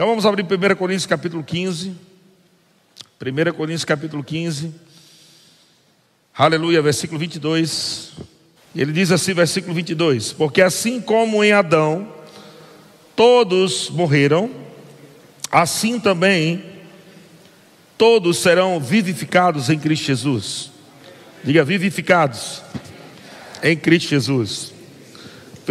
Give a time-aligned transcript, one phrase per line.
[0.00, 1.90] Então vamos abrir 1 Coríntios capítulo 15.
[3.20, 4.74] 1 Coríntios capítulo 15.
[6.34, 8.12] Aleluia, versículo 22.
[8.74, 12.10] Ele diz assim, versículo 22: Porque assim como em Adão
[13.14, 14.50] todos morreram,
[15.52, 16.64] assim também
[17.98, 20.70] todos serão vivificados em Cristo Jesus.
[21.44, 22.62] Diga, vivificados
[23.62, 24.72] em Cristo Jesus.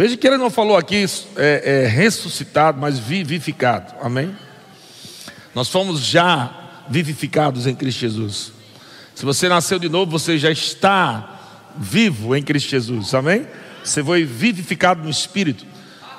[0.00, 1.04] Veja que ele não falou aqui
[1.36, 3.92] é, é, ressuscitado, mas vivificado.
[4.00, 4.34] Amém?
[5.54, 8.50] Nós fomos já vivificados em Cristo Jesus.
[9.14, 13.12] Se você nasceu de novo, você já está vivo em Cristo Jesus.
[13.12, 13.46] Amém?
[13.84, 15.66] Você foi vivificado no Espírito.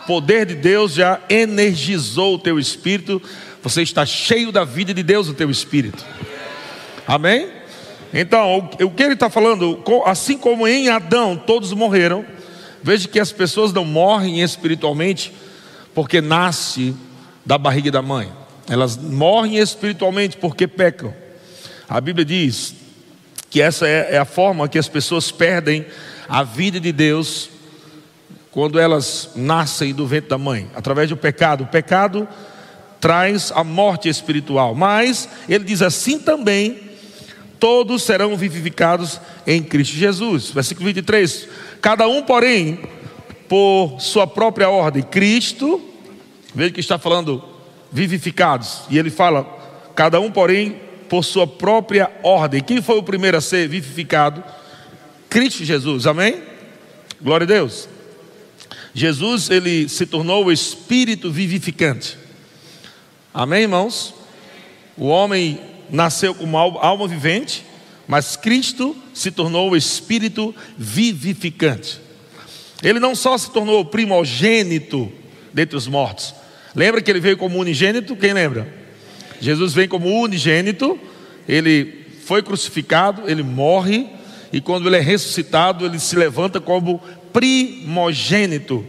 [0.03, 3.19] O poder de Deus já energizou o teu espírito.
[3.63, 6.05] Você está cheio da vida de Deus no teu espírito.
[7.07, 7.49] Amém?
[8.13, 12.23] Então, o que ele está falando, assim como em Adão todos morreram,
[12.83, 15.33] veja que as pessoas não morrem espiritualmente
[15.93, 16.95] porque nasce
[17.45, 18.31] da barriga da mãe.
[18.69, 21.13] Elas morrem espiritualmente porque pecam.
[21.87, 22.73] A Bíblia diz
[23.49, 25.85] que essa é, é a forma que as pessoas perdem
[26.29, 27.49] a vida de Deus
[28.51, 31.63] quando elas nascem do ventre da mãe, através do pecado.
[31.63, 32.27] O pecado
[32.99, 36.91] traz a morte espiritual, mas ele diz assim também
[37.61, 40.49] todos serão vivificados em Cristo Jesus.
[40.49, 41.47] Versículo 23.
[41.81, 42.79] Cada um, porém,
[43.49, 45.01] por sua própria ordem.
[45.01, 45.81] Cristo,
[46.53, 47.43] veja que está falando
[47.91, 48.83] vivificados.
[48.89, 49.43] E ele fala,
[49.95, 52.61] cada um, porém, por sua própria ordem.
[52.61, 54.43] Quem foi o primeiro a ser vivificado?
[55.29, 56.07] Cristo Jesus.
[56.07, 56.41] Amém?
[57.21, 57.89] Glória a Deus.
[58.93, 62.17] Jesus, ele se tornou o espírito vivificante.
[63.33, 64.13] Amém, irmãos?
[64.97, 65.59] O homem
[65.89, 67.65] nasceu como alma vivente,
[68.11, 71.97] mas Cristo se tornou o espírito vivificante.
[72.83, 75.09] Ele não só se tornou o primogênito
[75.53, 76.35] dentre os mortos.
[76.75, 78.13] Lembra que ele veio como unigênito?
[78.17, 78.67] Quem lembra?
[79.39, 80.99] Jesus vem como unigênito,
[81.47, 84.09] ele foi crucificado, ele morre,
[84.51, 88.85] e quando ele é ressuscitado, ele se levanta como primogênito.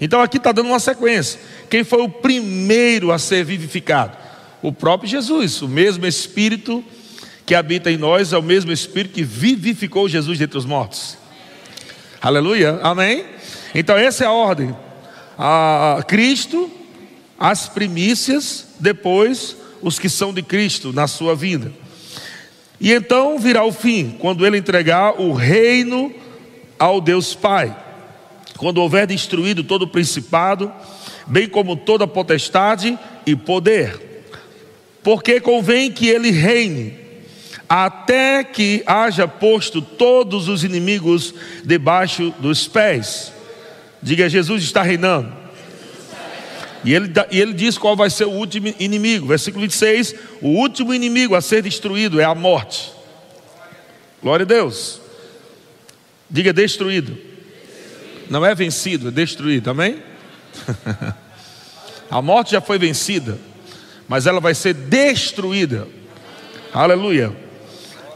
[0.00, 1.38] Então aqui está dando uma sequência.
[1.70, 4.24] Quem foi o primeiro a ser vivificado?
[4.64, 6.82] o próprio Jesus, o mesmo Espírito
[7.46, 11.16] que habita em nós, é o mesmo Espírito que vivificou Jesus dentre os mortos.
[12.20, 13.24] Aleluia, amém?
[13.74, 14.74] Então, essa é a ordem:
[15.38, 16.70] a Cristo,
[17.38, 21.72] as primícias, depois os que são de Cristo na sua vida.
[22.80, 26.12] E então virá o fim, quando ele entregar o reino
[26.78, 27.76] ao Deus Pai,
[28.56, 30.72] quando houver destruído todo o principado,
[31.26, 34.14] bem como toda potestade e poder
[35.04, 36.94] porque convém que ele reine,
[37.68, 43.32] até que haja posto todos os inimigos debaixo dos pés.
[44.02, 45.32] Diga, Jesus está reinando.
[46.84, 49.26] E ele, e ele diz qual vai ser o último inimigo.
[49.26, 52.92] Versículo 26: O último inimigo a ser destruído é a morte.
[54.22, 55.00] Glória a Deus.
[56.30, 57.16] Diga destruído.
[58.28, 60.02] Não é vencido, é destruído, amém?
[62.10, 63.38] a morte já foi vencida
[64.08, 65.88] mas ela vai ser destruída.
[66.72, 67.34] Aleluia.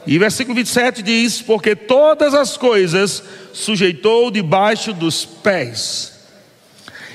[0.08, 6.14] E versículo 27 diz: Porque todas as coisas sujeitou debaixo dos pés.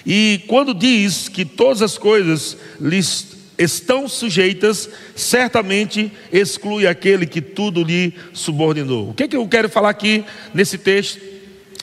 [0.05, 7.83] E quando diz que todas as coisas lhes estão sujeitas, certamente exclui aquele que tudo
[7.83, 9.09] lhe subordinou.
[9.09, 10.23] O que, é que eu quero falar aqui
[10.53, 11.19] nesse texto?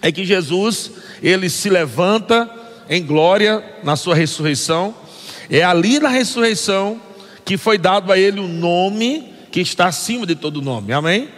[0.00, 0.92] É que Jesus,
[1.22, 2.48] ele se levanta
[2.88, 4.94] em glória na sua ressurreição
[5.50, 7.00] é ali na ressurreição
[7.44, 10.92] que foi dado a ele o nome que está acima de todo nome.
[10.92, 11.28] Amém?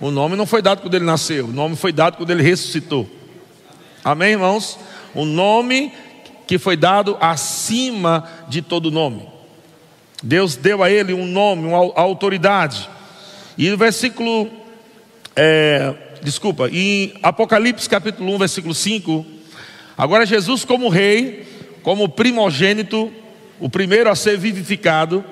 [0.00, 3.08] O nome não foi dado quando ele nasceu, o nome foi dado quando ele ressuscitou.
[4.04, 4.78] Amém, irmãos?
[5.14, 5.92] O nome
[6.46, 9.28] que foi dado acima de todo nome.
[10.22, 12.88] Deus deu a ele um nome, uma autoridade.
[13.56, 14.50] E no versículo,
[15.36, 19.24] é, desculpa, em Apocalipse capítulo 1, versículo 5,
[19.96, 21.46] agora Jesus como rei,
[21.82, 23.12] como primogênito,
[23.60, 25.24] o primeiro a ser vivificado,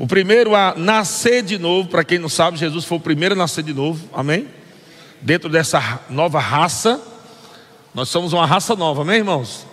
[0.00, 1.90] o primeiro a nascer de novo.
[1.90, 4.48] Para quem não sabe, Jesus foi o primeiro a nascer de novo, amém?
[5.20, 6.98] Dentro dessa nova raça,
[7.94, 9.66] nós somos uma raça nova, amém, irmãos?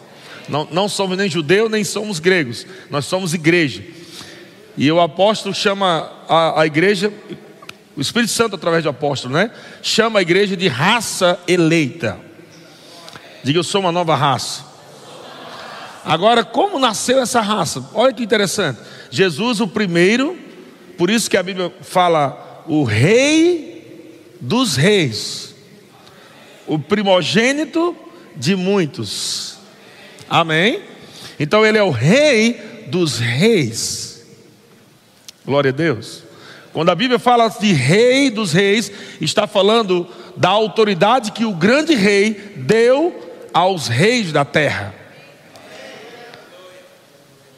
[0.50, 3.82] Não, não somos nem judeus, nem somos gregos, nós somos igreja.
[4.76, 7.12] E o apóstolo chama a, a igreja,
[7.96, 9.50] o Espírito Santo, através do apóstolo, né?
[9.82, 12.20] Chama a igreja de raça eleita.
[13.46, 14.66] Diga, eu sou uma nova raça.
[16.04, 17.86] Agora, como nasceu essa raça?
[17.94, 18.80] Olha que interessante.
[19.10, 20.38] Jesus, o primeiro,
[20.98, 25.56] por isso que a Bíblia fala o rei dos reis,
[26.66, 27.96] o primogênito
[28.36, 29.58] de muitos.
[30.30, 30.82] Amém?
[31.40, 34.26] Então ele é o rei dos reis.
[35.46, 36.24] Glória a Deus.
[36.74, 41.96] Quando a Bíblia fala de rei dos reis, está falando da autoridade que o grande
[41.96, 44.94] rei deu aos reis da terra.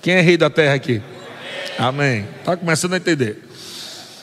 [0.01, 1.01] Quem é rei da terra aqui?
[1.77, 2.27] Amém.
[2.39, 3.43] Está começando a entender.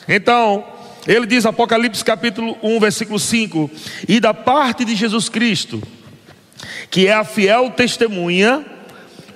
[0.07, 0.65] Então,
[1.07, 3.71] ele diz, Apocalipse capítulo 1, versículo 5:
[4.07, 5.81] E da parte de Jesus Cristo,
[6.89, 8.65] que é a fiel testemunha,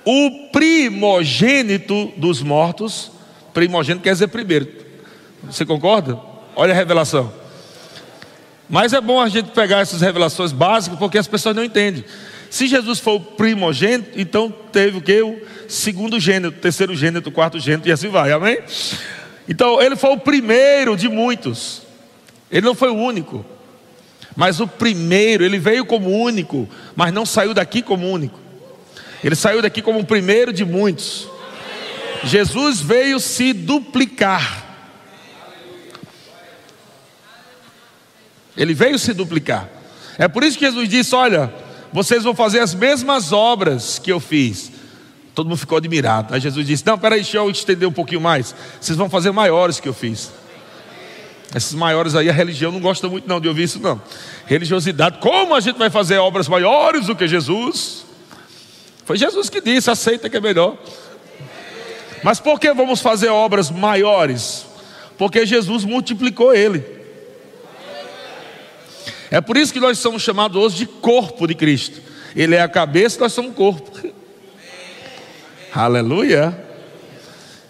[0.04, 3.10] o primogênito dos mortos,
[3.54, 4.68] primogênito quer dizer primeiro.
[5.44, 6.18] Você concorda?
[6.54, 7.32] Olha a revelação.
[8.68, 12.04] Mas é bom a gente pegar essas revelações básicas, porque as pessoas não entendem.
[12.52, 15.22] Se Jesus for o primogênito, então teve o que?
[15.22, 18.58] O segundo gênero, terceiro gênero, quarto gênero, e assim vai, amém?
[19.48, 21.80] Então, ele foi o primeiro de muitos.
[22.50, 23.42] Ele não foi o único.
[24.36, 28.38] Mas o primeiro, ele veio como único, mas não saiu daqui como único.
[29.24, 31.26] Ele saiu daqui como o primeiro de muitos.
[32.22, 34.76] Jesus veio se duplicar.
[38.54, 39.70] Ele veio se duplicar.
[40.18, 41.61] É por isso que Jesus disse: Olha,
[41.92, 44.72] vocês vão fazer as mesmas obras que eu fiz.
[45.34, 46.34] Todo mundo ficou admirado.
[46.34, 48.54] Aí Jesus disse: Não, peraí, deixa eu estender um pouquinho mais.
[48.80, 50.30] Vocês vão fazer maiores que eu fiz.
[51.54, 54.00] Esses maiores aí, a religião não gosta muito não de ouvir isso, não.
[54.46, 58.06] Religiosidade, como a gente vai fazer obras maiores do que Jesus?
[59.04, 60.78] Foi Jesus que disse, aceita que é melhor.
[62.22, 64.64] Mas por que vamos fazer obras maiores?
[65.18, 67.01] Porque Jesus multiplicou ele.
[69.32, 72.02] É por isso que nós somos chamados hoje de corpo de Cristo.
[72.36, 73.90] Ele é a cabeça, nós somos corpo.
[75.74, 76.54] Aleluia.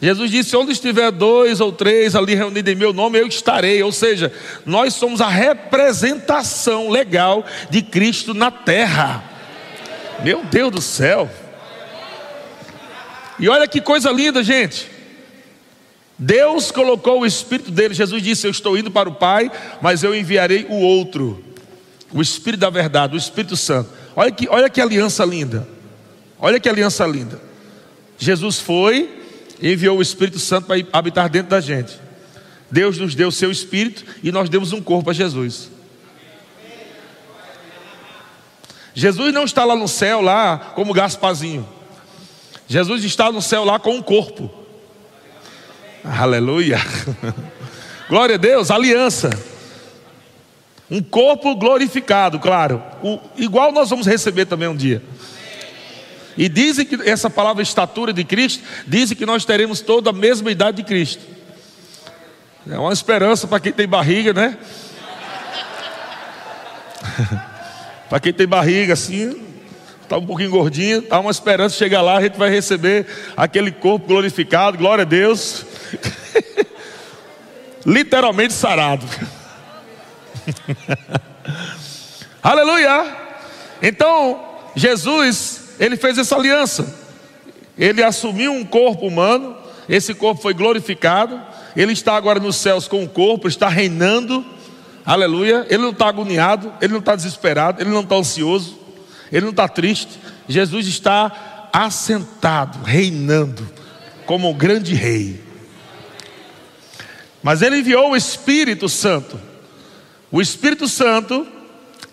[0.00, 3.80] Jesus disse: Onde estiver dois ou três ali reunidos em meu nome, eu estarei.
[3.80, 4.32] Ou seja,
[4.66, 9.22] nós somos a representação legal de Cristo na terra.
[10.24, 11.30] Meu Deus do céu.
[13.38, 14.90] E olha que coisa linda, gente.
[16.18, 17.94] Deus colocou o Espírito dele.
[17.94, 19.48] Jesus disse: Eu estou indo para o Pai,
[19.80, 21.51] mas eu enviarei o outro,
[22.12, 23.90] o Espírito da verdade, o Espírito Santo.
[24.14, 25.66] Olha que, olha que aliança linda.
[26.38, 27.40] Olha que aliança linda.
[28.18, 29.22] Jesus foi
[29.60, 31.98] e enviou o Espírito Santo para habitar dentro da gente.
[32.70, 35.70] Deus nos deu o seu Espírito e nós demos um corpo a Jesus.
[38.94, 41.66] Jesus não está lá no céu, lá como Gaspazinho.
[42.68, 44.50] Jesus está no céu lá com um corpo.
[46.04, 46.78] Aleluia.
[48.08, 49.30] Glória a Deus, aliança.
[50.92, 52.82] Um corpo glorificado, claro.
[53.02, 55.02] O, igual nós vamos receber também um dia.
[56.36, 60.50] E dizem que essa palavra estatura de Cristo, dizem que nós teremos toda a mesma
[60.50, 61.22] idade de Cristo.
[62.70, 64.58] É uma esperança para quem tem barriga, né?
[68.10, 69.40] para quem tem barriga assim,
[70.02, 74.08] está um pouquinho gordinho, está uma esperança chegar lá, a gente vai receber aquele corpo
[74.08, 75.64] glorificado, glória a Deus.
[77.86, 79.06] Literalmente sarado.
[82.42, 83.16] Aleluia!
[83.80, 84.44] Então,
[84.74, 86.94] Jesus ele fez essa aliança.
[87.76, 89.56] Ele assumiu um corpo humano,
[89.88, 91.40] esse corpo foi glorificado.
[91.74, 94.44] Ele está agora nos céus com o corpo, está reinando.
[95.04, 95.66] Aleluia.
[95.68, 98.78] Ele não está agoniado, ele não está desesperado, ele não está ansioso,
[99.30, 100.20] ele não está triste.
[100.46, 103.68] Jesus está assentado, reinando,
[104.26, 105.42] como o grande rei.
[107.42, 109.40] Mas ele enviou o Espírito Santo.
[110.32, 111.46] O Espírito Santo,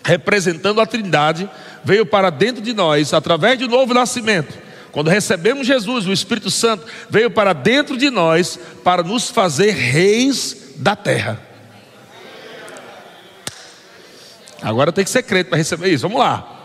[0.04, 1.50] representando a Trindade,
[1.86, 4.54] veio para dentro de nós através do novo nascimento.
[4.92, 10.74] Quando recebemos Jesus, o Espírito Santo veio para dentro de nós para nos fazer reis
[10.76, 11.40] da terra.
[14.62, 16.04] Agora tem que ser crente para receber isso.
[16.04, 16.58] Vamos lá.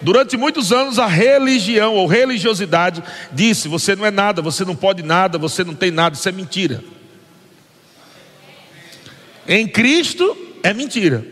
[0.00, 3.02] Durante muitos anos a religião ou religiosidade
[3.32, 6.32] disse: você não é nada, você não pode nada, você não tem nada, isso é
[6.32, 6.82] mentira.
[9.46, 11.24] Em Cristo é mentira,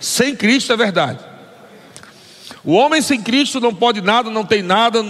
[0.00, 1.18] sem Cristo é verdade.
[2.64, 5.02] O homem sem Cristo não pode nada, não tem nada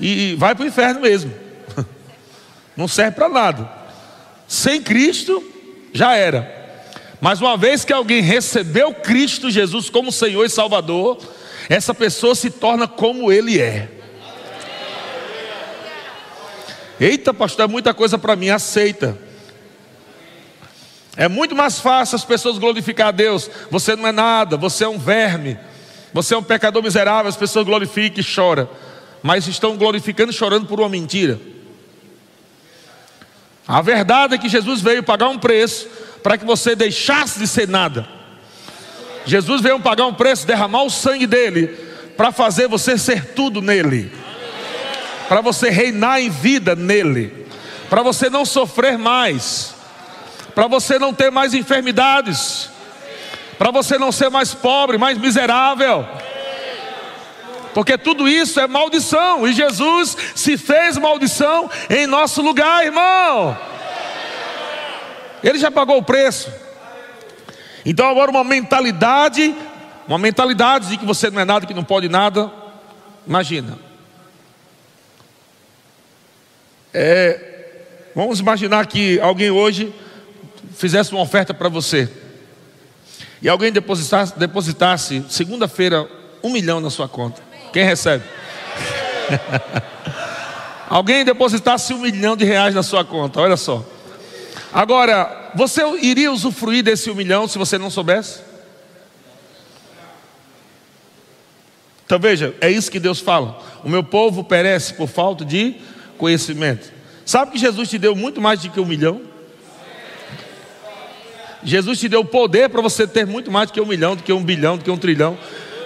[0.00, 1.32] e vai para o inferno mesmo.
[2.76, 3.68] Não serve para nada.
[4.46, 5.42] Sem Cristo
[5.92, 6.56] já era.
[7.20, 11.18] Mas uma vez que alguém recebeu Cristo Jesus como Senhor e Salvador,
[11.68, 13.88] essa pessoa se torna como Ele é.
[17.00, 19.18] Eita, pastor, é muita coisa para mim, aceita.
[21.18, 23.50] É muito mais fácil as pessoas glorificar a Deus.
[23.70, 25.58] Você não é nada, você é um verme.
[26.12, 28.68] Você é um pecador miserável, as pessoas glorificam e choram,
[29.22, 31.38] mas estão glorificando e chorando por uma mentira.
[33.66, 35.86] A verdade é que Jesus veio pagar um preço
[36.22, 38.08] para que você deixasse de ser nada.
[39.26, 41.66] Jesus veio pagar um preço, derramar o sangue dele,
[42.16, 44.10] para fazer você ser tudo nele.
[45.28, 47.46] para você reinar em vida nele,
[47.90, 49.74] para você não sofrer mais,
[50.58, 52.68] para você não ter mais enfermidades,
[53.56, 56.04] para você não ser mais pobre, mais miserável.
[57.72, 63.56] Porque tudo isso é maldição, e Jesus se fez maldição em nosso lugar, irmão.
[65.44, 66.52] Ele já pagou o preço.
[67.86, 69.54] Então agora uma mentalidade,
[70.08, 72.50] uma mentalidade de que você não é nada, que não pode nada.
[73.24, 73.78] Imagina.
[76.92, 77.74] É,
[78.12, 79.94] vamos imaginar que alguém hoje
[80.78, 82.08] fizesse uma oferta para você.
[83.42, 86.08] E alguém depositasse, depositasse segunda-feira
[86.42, 87.42] um milhão na sua conta.
[87.72, 88.24] Quem recebe?
[90.88, 93.84] alguém depositasse um milhão de reais na sua conta, olha só.
[94.72, 98.40] Agora, você iria usufruir desse um milhão se você não soubesse?
[102.06, 103.60] Então veja, é isso que Deus fala.
[103.82, 105.74] O meu povo perece por falta de
[106.16, 106.90] conhecimento.
[107.26, 109.37] Sabe que Jesus te deu muito mais do que um milhão?
[111.62, 114.32] Jesus te deu poder para você ter muito mais do que um milhão, do que
[114.32, 115.38] um bilhão, do que um trilhão.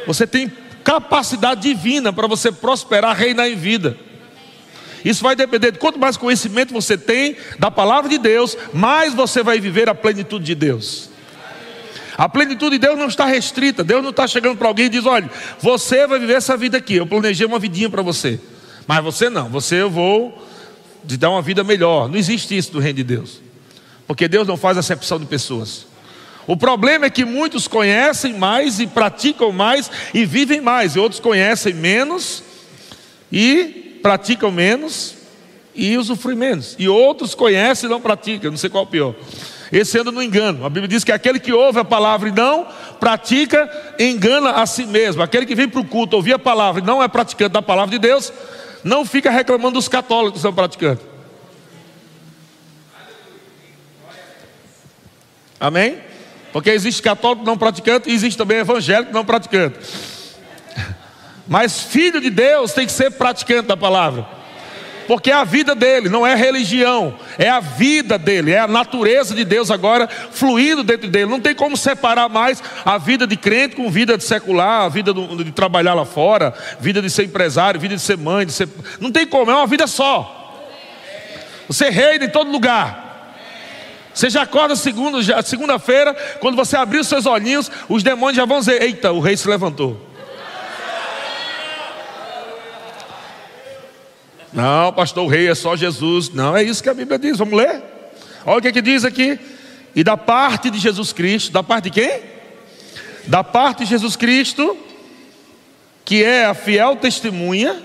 [0.06, 0.50] Você tem
[0.84, 3.96] capacidade divina para você prosperar, reinar em vida.
[5.04, 9.42] Isso vai depender de quanto mais conhecimento você tem da palavra de Deus, mais você
[9.42, 11.10] vai viver a plenitude de Deus.
[12.16, 13.82] A plenitude de Deus não está restrita.
[13.82, 16.96] Deus não está chegando para alguém e diz: olha, você vai viver essa vida aqui.
[16.96, 18.38] Eu planejei uma vidinha para você.
[18.86, 20.46] Mas você não, você eu vou
[21.06, 22.08] te dar uma vida melhor.
[22.08, 23.40] Não existe isso no reino de Deus.
[24.06, 25.86] Porque Deus não faz acepção de pessoas.
[26.46, 31.20] O problema é que muitos conhecem mais e praticam mais e vivem mais, e outros
[31.20, 32.42] conhecem menos
[33.30, 35.14] e praticam menos
[35.74, 36.74] e usufruem menos.
[36.78, 39.14] E outros conhecem e não praticam, não sei qual é o pior.
[39.72, 40.66] Esse anda no engano.
[40.66, 42.66] A Bíblia diz que aquele que ouve a palavra e não
[43.00, 45.22] pratica, engana a si mesmo.
[45.22, 47.90] Aquele que vem para o culto ouvir a palavra e não é praticante da palavra
[47.90, 48.30] de Deus,
[48.84, 51.11] não fica reclamando dos católicos que são praticantes.
[55.62, 55.96] Amém?
[56.52, 59.78] Porque existe católico não praticante e existe também evangélico não praticante.
[61.46, 64.26] Mas filho de Deus tem que ser praticante da palavra.
[65.06, 69.36] Porque é a vida dele, não é religião, é a vida dele, é a natureza
[69.36, 71.30] de Deus agora fluindo dentro dele.
[71.30, 75.14] Não tem como separar mais a vida de crente com vida de secular, a vida
[75.14, 78.68] de trabalhar lá fora, vida de ser empresário, vida de ser mãe, de ser...
[78.98, 80.66] não tem como, é uma vida só.
[81.68, 83.11] Você reina em todo lugar.
[84.14, 85.78] Você já acorda segunda-feira, segunda
[86.40, 89.48] quando você abrir os seus olhinhos, os demônios já vão dizer: Eita, o rei se
[89.48, 90.12] levantou.
[94.52, 96.28] Não, pastor, o rei é só Jesus.
[96.30, 97.38] Não, é isso que a Bíblia diz.
[97.38, 97.82] Vamos ler?
[98.44, 99.38] Olha o que, é que diz aqui.
[99.94, 102.20] E da parte de Jesus Cristo, da parte de quem?
[103.26, 104.76] Da parte de Jesus Cristo,
[106.04, 107.82] que é a fiel testemunha,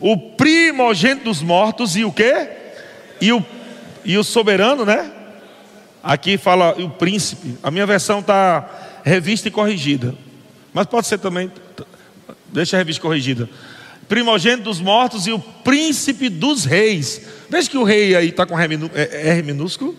[0.00, 2.48] o primogênito dos mortos e o quê?
[3.20, 3.44] E o,
[4.08, 5.12] e o soberano, né?
[6.02, 7.56] Aqui fala o príncipe.
[7.62, 10.14] A minha versão está revista e corrigida.
[10.72, 11.52] Mas pode ser também.
[12.52, 13.48] Deixa a revista corrigida
[14.08, 17.20] primogênito dos mortos e o príncipe dos reis.
[17.48, 19.94] Veja que o rei aí está com R é, minúsculo.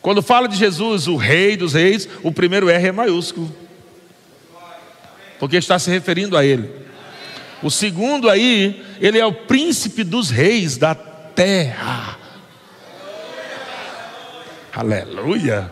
[0.00, 3.52] Quando fala de Jesus, o rei dos reis, o primeiro R é maiúsculo.
[5.38, 6.70] Porque está se referindo a ele.
[7.62, 11.13] O segundo aí, ele é o príncipe dos reis da terra.
[14.72, 15.70] Aleluia.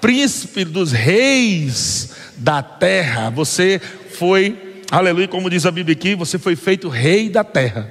[0.00, 3.30] Príncipe dos reis da terra.
[3.30, 7.90] Você foi Aleluia, como diz a Bíblia aqui, você foi feito rei da terra.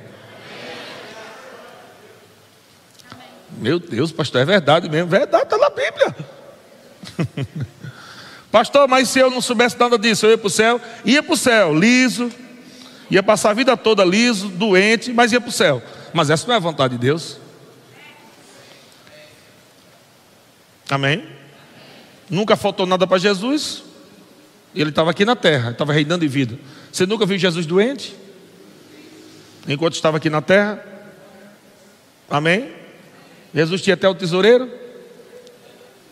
[3.58, 5.10] Meu Deus, pastor, é verdade mesmo.
[5.10, 6.16] Verdade, está na Bíblia.
[8.52, 10.80] pastor, mas se eu não soubesse nada disso, eu ia para o céu?
[11.04, 12.32] Ia para o céu, liso.
[13.10, 15.82] Ia passar a vida toda liso, doente, mas ia para o céu.
[16.14, 17.38] Mas essa não é a vontade de Deus.
[20.90, 21.26] Amém?
[22.30, 23.84] Nunca faltou nada para Jesus.
[24.76, 26.58] Ele estava aqui na terra, estava reinando em vida.
[26.92, 28.16] Você nunca viu Jesus doente?
[29.68, 30.84] Enquanto estava aqui na terra?
[32.30, 32.74] Amém?
[33.54, 34.70] Jesus tinha até o tesoureiro?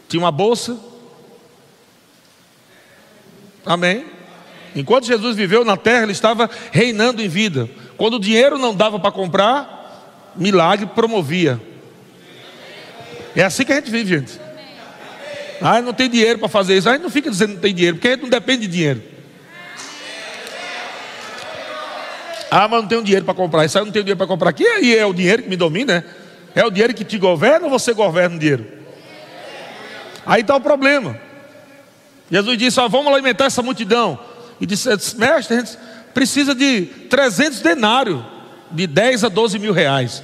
[0.07, 0.77] Tinha uma bolsa?
[3.65, 4.05] Amém?
[4.75, 7.69] Enquanto Jesus viveu na terra, ele estava reinando em vida.
[7.97, 9.78] Quando o dinheiro não dava para comprar,
[10.35, 11.59] milagre promovia.
[13.35, 14.39] É assim que a gente vive, gente.
[15.61, 16.89] Ah, não tem dinheiro para fazer isso.
[16.89, 19.03] Aí não fica dizendo que não tem dinheiro, porque a gente não depende de dinheiro.
[22.51, 23.65] Ah, mas não tenho dinheiro para comprar.
[23.65, 24.53] Isso aí eu não tenho dinheiro para comprar.
[24.53, 26.03] Que aí é o dinheiro que me domina, né?
[26.55, 28.65] É o dinheiro que te governa ou você governa o dinheiro?
[30.25, 31.19] Aí está o problema.
[32.31, 34.19] Jesus disse: ó, vamos alimentar essa multidão.
[34.59, 35.63] E disse, mestre,
[36.13, 38.21] precisa de 300 denários,
[38.71, 40.23] de 10 a 12 mil reais,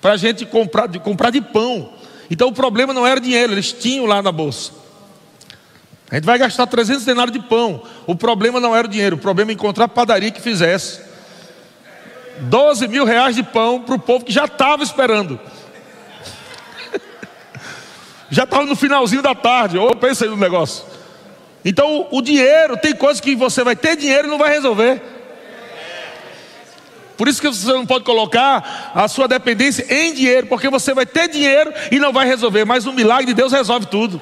[0.00, 1.92] para a gente comprar de, comprar de pão.
[2.30, 4.72] Então o problema não era dinheiro, eles tinham lá na bolsa.
[6.10, 7.82] A gente vai gastar 300 denários de pão.
[8.06, 11.00] O problema não era o dinheiro, o problema é encontrar padaria que fizesse.
[12.40, 15.40] 12 mil reais de pão para o povo que já estava esperando.
[18.30, 19.78] já estava no finalzinho da tarde.
[19.78, 20.84] Ou pensa aí no negócio.
[21.64, 25.00] Então o dinheiro, tem coisas que você vai ter dinheiro e não vai resolver.
[27.16, 31.06] Por isso que você não pode colocar a sua dependência em dinheiro, porque você vai
[31.06, 34.20] ter dinheiro e não vai resolver, mas o milagre de Deus resolve tudo.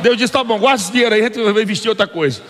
[0.00, 2.42] Deus disse: tá bom, guarda esse dinheiro aí, a gente vai investir outra coisa.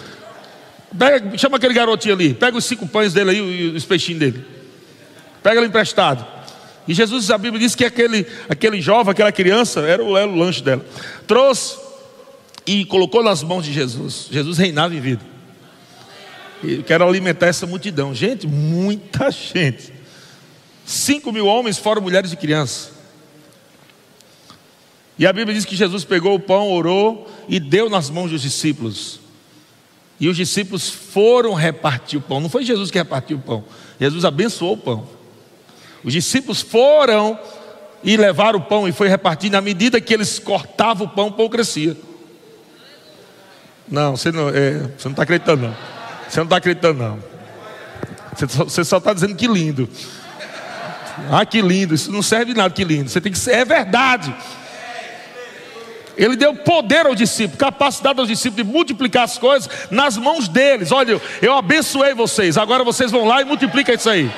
[0.96, 4.44] Pega, chama aquele garotinho ali, pega os cinco pães dele aí e os peixinhos dele.
[5.42, 6.26] Pega ele emprestado.
[6.86, 10.34] E Jesus, a Bíblia diz que aquele, aquele jovem, aquela criança, era o, era o
[10.34, 10.84] lanche dela.
[11.26, 11.76] Trouxe
[12.66, 14.26] e colocou nas mãos de Jesus.
[14.30, 15.37] Jesus reinava em vida.
[16.62, 18.14] Eu quero alimentar essa multidão.
[18.14, 19.92] Gente, muita gente.
[20.84, 22.92] Cinco mil homens, fora mulheres e crianças.
[25.18, 28.42] E a Bíblia diz que Jesus pegou o pão, orou e deu nas mãos dos
[28.42, 29.20] discípulos.
[30.20, 32.40] E os discípulos foram repartir o pão.
[32.40, 33.64] Não foi Jesus que repartiu o pão.
[34.00, 35.08] Jesus abençoou o pão.
[36.04, 37.38] Os discípulos foram
[38.02, 39.52] e levaram o pão e foi repartido.
[39.52, 41.96] Na medida que eles cortavam o pão, o pão crescia.
[43.88, 45.97] Não, você não é, está acreditando, não.
[46.28, 47.18] Você não está acreditando, não.
[48.36, 49.88] Você só está dizendo que lindo.
[51.30, 51.94] Ah, que lindo.
[51.94, 53.08] Isso não serve nada, que lindo.
[53.08, 54.34] Você tem que ser, é verdade.
[56.16, 60.90] Ele deu poder ao discípulo, capacidade aos discípulos de multiplicar as coisas nas mãos deles.
[60.90, 64.28] Olha, eu abençoei vocês, agora vocês vão lá e multiplicam isso aí.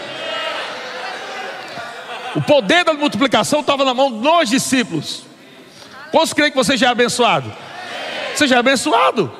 [2.36, 5.24] O poder da multiplicação estava na mão dos discípulos.
[6.10, 7.50] Quantos creem que você já é abençoado?
[8.34, 9.32] Você já é abençoado.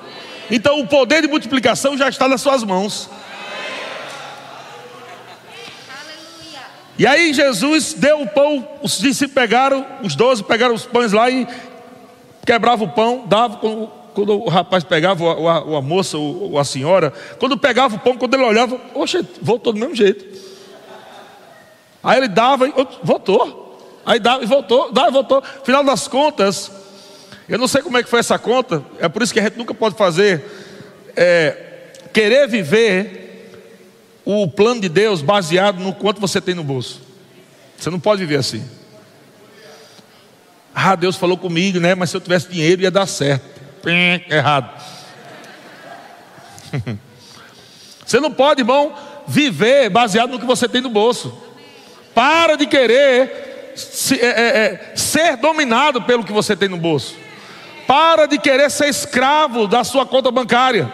[0.51, 3.09] Então o poder de multiplicação já está nas suas mãos.
[6.99, 11.31] E aí Jesus deu o pão, os discípulos pegaram, os doze pegaram os pães lá
[11.31, 11.49] e
[12.45, 16.53] quebrava o pão, dava quando, quando o rapaz pegava, ou a, ou a moça, ou,
[16.53, 20.27] ou, a senhora, quando pegava o pão, quando ele olhava, oxe, voltou do mesmo jeito.
[22.03, 22.73] Aí ele dava e
[23.03, 23.79] voltou.
[24.05, 25.43] Aí dava e voltou, dava e voltou.
[25.65, 26.71] Final das contas,
[27.51, 29.59] eu não sei como é que foi essa conta, é por isso que a gente
[29.59, 30.41] nunca pode fazer,
[31.17, 31.57] é,
[32.13, 33.51] querer viver
[34.25, 37.03] o plano de Deus baseado no quanto você tem no bolso.
[37.77, 38.63] Você não pode viver assim.
[40.73, 41.97] Ah, Deus falou comigo, né?
[41.97, 43.61] Mas se eu tivesse dinheiro ia dar certo.
[43.83, 44.71] Pim, errado.
[48.07, 48.93] Você não pode, irmão,
[49.27, 51.33] viver baseado no que você tem no bolso.
[52.13, 57.15] Para de querer se, é, é, é ser dominado pelo que você tem no bolso.
[57.91, 60.93] Para de querer ser escravo da sua conta bancária.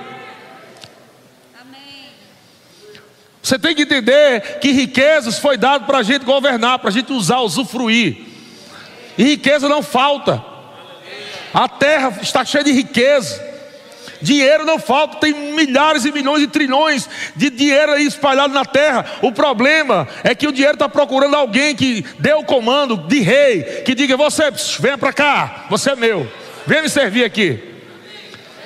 [3.43, 7.13] Você tem que entender que riquezas foi dado para a gente governar, para a gente
[7.13, 8.17] usar, usufruir.
[9.19, 10.43] E riqueza não falta.
[11.53, 13.45] A terra está cheia de riqueza.
[14.23, 17.07] Dinheiro não falta, tem milhares e milhões e trilhões
[17.37, 19.05] de dinheiro aí espalhado na terra.
[19.21, 23.83] O problema é que o dinheiro está procurando alguém que dê o comando de rei,
[23.85, 26.46] que diga: Você, venha para cá, você é meu.
[26.67, 27.63] Venha me servir aqui.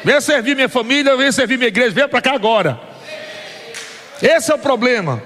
[0.02, 2.80] Venha servir minha família, venha servir minha igreja, venha para cá agora.
[4.22, 5.22] Esse é o problema.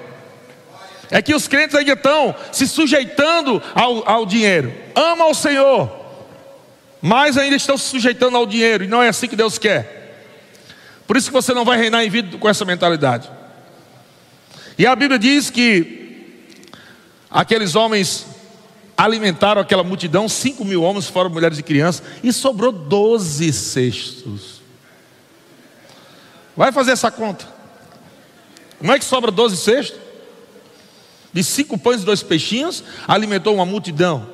[1.11, 4.73] É que os crentes ainda estão se sujeitando ao, ao dinheiro.
[4.95, 5.91] Ama o Senhor,
[7.01, 8.85] mas ainda estão se sujeitando ao dinheiro.
[8.85, 10.03] E não é assim que Deus quer.
[11.07, 13.31] Por isso que você não vai reinar em vida com essa mentalidade.
[14.77, 16.35] E a Bíblia diz que
[17.31, 18.27] aqueles homens
[18.97, 24.63] alimentaram aquela multidão, cinco mil homens, fora mulheres e crianças, e sobrou doze cestos.
[26.57, 27.47] Vai fazer essa conta.
[28.79, 29.99] Como é que sobra doze cestos?
[31.33, 34.29] De cinco pães e dois peixinhos, alimentou uma multidão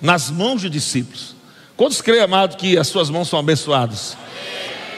[0.00, 1.34] nas mãos dos discípulos.
[1.76, 4.16] Quantos creem, amado, que as suas mãos são abençoadas?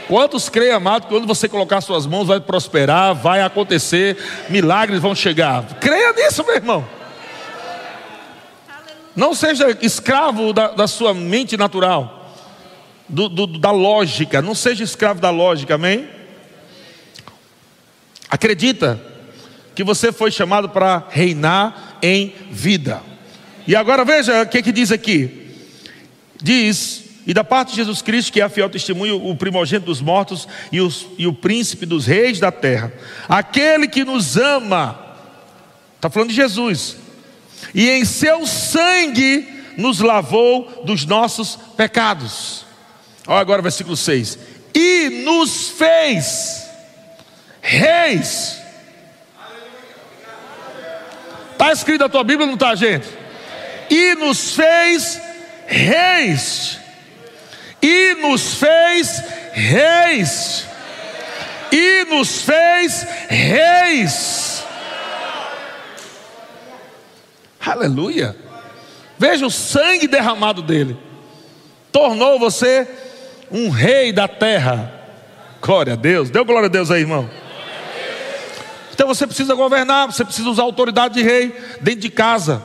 [0.09, 4.16] Quantos creem, amado, que quando você colocar suas mãos vai prosperar, vai acontecer,
[4.51, 5.64] milagres vão chegar?
[5.79, 6.99] Creia nisso, meu irmão.
[9.20, 12.35] Não seja escravo da, da sua mente natural,
[13.06, 14.40] do, do, da lógica.
[14.40, 16.09] Não seja escravo da lógica, amém?
[18.30, 18.98] Acredita
[19.74, 23.02] que você foi chamado para reinar em vida.
[23.66, 25.54] E agora veja o que, que diz aqui:
[26.40, 30.00] diz, e da parte de Jesus Cristo, que é a fiel testemunho, o primogênito dos
[30.00, 32.90] mortos e, os, e o príncipe dos reis da terra,
[33.28, 34.98] aquele que nos ama,
[35.96, 36.96] está falando de Jesus,
[37.75, 39.46] e em seu sangue
[39.77, 42.64] nos lavou dos nossos pecados.
[43.27, 44.38] Olha agora o versículo 6:
[44.75, 46.64] E nos fez
[47.61, 48.61] reis.
[51.53, 53.07] Está escrito na tua Bíblia, não está, gente?
[53.90, 55.20] E nos fez
[55.66, 56.79] reis.
[57.83, 60.66] E nos fez reis.
[61.73, 64.64] E nos fez reis.
[67.64, 68.37] Aleluia.
[69.18, 70.96] Veja o sangue derramado dele.
[71.92, 72.88] Tornou você
[73.51, 74.92] um rei da terra.
[75.61, 76.31] Glória a Deus.
[76.31, 77.29] Deu glória a Deus aí, irmão.
[78.94, 82.62] Então você precisa governar, você precisa usar a autoridade de rei dentro de casa.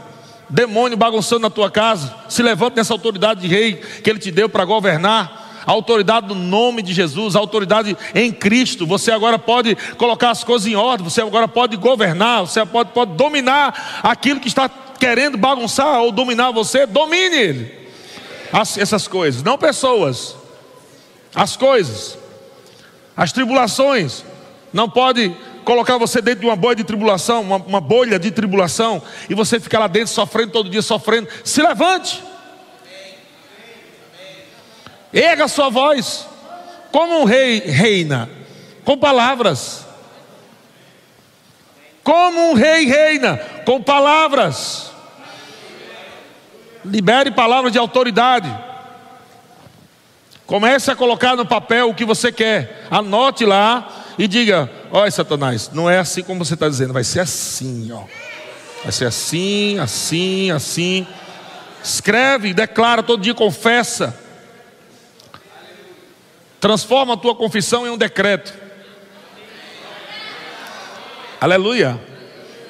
[0.50, 4.48] Demônio bagunçando na tua casa, se levante nessa autoridade de rei que ele te deu
[4.48, 5.44] para governar.
[5.66, 8.86] A autoridade no nome de Jesus, a autoridade em Cristo.
[8.86, 13.14] Você agora pode colocar as coisas em ordem, você agora pode governar, você pode, pode
[13.14, 17.90] dominar aquilo que está querendo bagunçar ou dominar você, domine ele.
[18.52, 20.36] As, essas coisas, não pessoas,
[21.34, 22.18] as coisas,
[23.16, 24.24] as tribulações.
[24.72, 29.02] Não pode colocar você dentro de uma bolha de tribulação, uma, uma bolha de tribulação,
[29.30, 31.28] e você ficar lá dentro sofrendo todo dia, sofrendo.
[31.44, 32.24] Se levante.
[35.12, 36.28] Erga sua voz,
[36.92, 38.30] como um rei reina,
[38.84, 39.85] com palavras.
[42.06, 44.92] Como um rei reina, com palavras.
[46.86, 48.56] Libere palavras de autoridade.
[50.46, 52.86] Comece a colocar no papel o que você quer.
[52.92, 57.22] Anote lá e diga: Olha, Satanás, não é assim como você está dizendo, vai ser
[57.22, 58.04] assim, ó.
[58.84, 61.08] Vai ser assim, assim, assim.
[61.84, 64.16] Escreve, declara, todo dia confessa.
[66.62, 68.65] Transforma a tua confissão em um decreto.
[71.46, 72.02] Aleluia.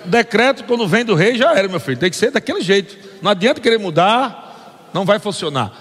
[0.04, 1.98] Decreto, quando vem do rei, já era, meu filho.
[1.98, 2.98] Tem que ser daquele jeito.
[3.22, 5.72] Não adianta querer mudar, não vai funcionar.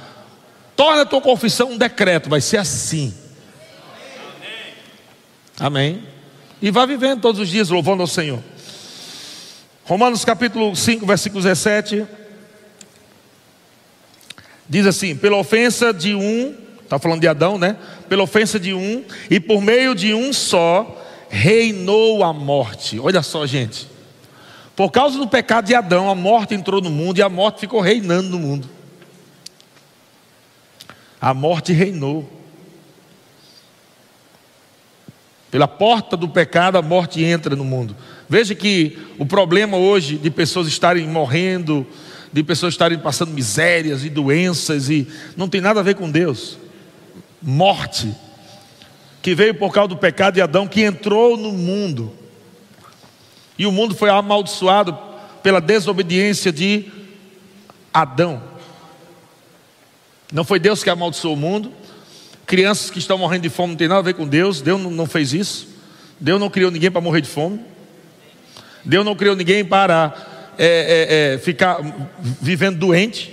[0.77, 3.13] Torna a tua confissão um decreto, vai ser assim.
[5.59, 6.05] Amém.
[6.63, 8.39] E vá vivendo todos os dias louvando ao Senhor.
[9.83, 12.07] Romanos capítulo 5, versículo 17.
[14.69, 17.77] Diz assim: pela ofensa de um, está falando de Adão, né?
[18.09, 21.04] Pela ofensa de um, e por meio de um só,
[21.35, 22.99] reinou a morte.
[23.01, 23.89] Olha só, gente.
[24.77, 27.81] Por causa do pecado de Adão, a morte entrou no mundo e a morte ficou
[27.81, 28.69] reinando no mundo.
[31.21, 32.31] A morte reinou.
[35.51, 37.97] Pela porta do pecado, a morte entra no mundo.
[38.29, 41.87] Veja que o problema hoje de pessoas estarem morrendo,
[42.33, 46.59] de pessoas estarem passando misérias e doenças, e não tem nada a ver com Deus.
[47.41, 48.15] Morte,
[49.25, 52.13] que veio por causa do pecado de Adão, que entrou no mundo.
[53.59, 54.99] E o mundo foi amaldiçoado
[55.43, 56.85] pela desobediência de
[57.91, 58.43] Adão.
[60.31, 61.73] Não foi Deus que amaldiçoou o mundo.
[62.45, 64.61] Crianças que estão morrendo de fome não tem nada a ver com Deus.
[64.61, 65.69] Deus não fez isso.
[66.21, 67.61] Deus não criou ninguém para morrer de fome.
[68.85, 71.79] Deus não criou ninguém para é, é, é, ficar
[72.21, 73.33] vivendo doente.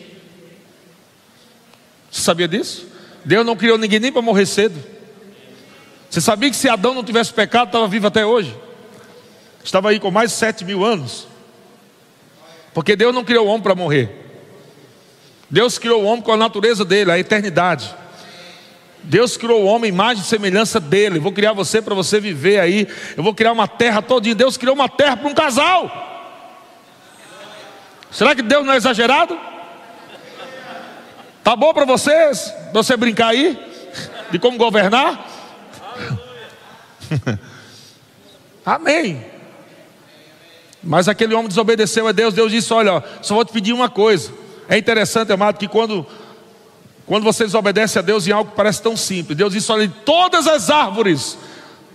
[2.10, 2.88] Você sabia disso?
[3.25, 5.00] Deus não criou ninguém nem para morrer cedo.
[6.12, 8.54] Você sabia que se Adão não tivesse pecado, estava vivo até hoje?
[9.63, 11.26] Estava aí com mais de sete mil anos.
[12.74, 14.10] Porque Deus não criou o homem para morrer.
[15.50, 17.95] Deus criou o homem com a natureza dele, a eternidade.
[19.02, 21.17] Deus criou o homem, imagem e semelhança dele.
[21.17, 22.89] Vou criar você para você viver aí.
[23.15, 24.36] Eu vou criar uma terra todinha.
[24.36, 25.89] Deus criou uma terra para um casal.
[28.12, 29.39] Será que Deus não é exagerado?
[31.41, 32.54] Tá bom para vocês?
[32.74, 33.58] Você brincar aí?
[34.30, 35.40] De como governar?
[38.65, 39.23] Amém.
[40.84, 42.34] Mas aquele homem desobedeceu a Deus.
[42.34, 44.32] Deus disse: Olha, só vou te pedir uma coisa.
[44.67, 46.06] É interessante, amado, que quando,
[47.06, 50.47] quando você desobedece a Deus em algo que parece tão simples, Deus disse: Olha, todas
[50.47, 51.38] as árvores,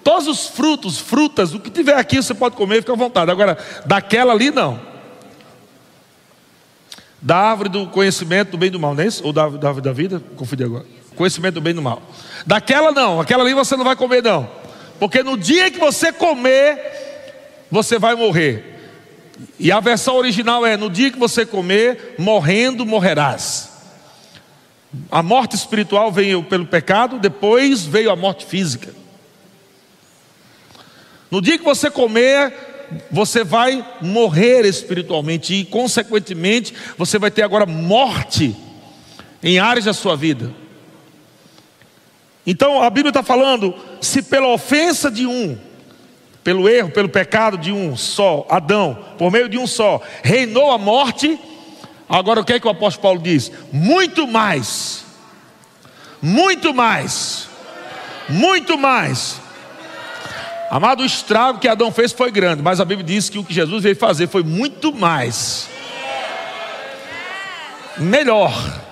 [0.04, 3.30] todos os frutos, frutas, o que tiver aqui você pode comer, fica à vontade.
[3.30, 4.78] Agora, daquela ali não.
[7.20, 9.24] Da árvore do conhecimento do bem e do mal, não é isso?
[9.24, 10.22] Ou da, árvore da vida?
[10.36, 10.84] Confundi agora.
[11.16, 12.00] Conhecimento do bem e do mal.
[12.46, 14.48] Daquela não, aquela ali você não vai comer, não.
[15.00, 16.80] Porque no dia que você comer,
[17.70, 18.76] você vai morrer.
[19.58, 23.72] E a versão original é: no dia que você comer, morrendo morrerás.
[25.10, 28.94] A morte espiritual veio pelo pecado, depois veio a morte física.
[31.30, 32.54] No dia que você comer,
[33.10, 38.56] você vai morrer espiritualmente e, consequentemente, você vai ter agora morte
[39.42, 40.54] em áreas da sua vida.
[42.46, 45.58] Então a Bíblia está falando: se pela ofensa de um,
[46.44, 50.78] pelo erro, pelo pecado de um só, Adão, por meio de um só, reinou a
[50.78, 51.38] morte.
[52.08, 53.50] Agora o que é que o apóstolo Paulo diz?
[53.72, 55.04] Muito mais,
[56.22, 57.48] muito mais,
[58.28, 59.40] muito mais.
[60.70, 63.54] Amado, o estrago que Adão fez foi grande, mas a Bíblia diz que o que
[63.54, 65.68] Jesus veio fazer foi muito mais.
[67.98, 68.85] Melhor.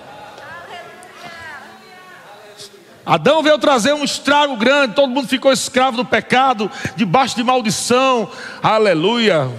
[3.05, 8.31] Adão veio trazer um estrago grande, todo mundo ficou escravo do pecado, debaixo de maldição.
[8.63, 9.49] Aleluia.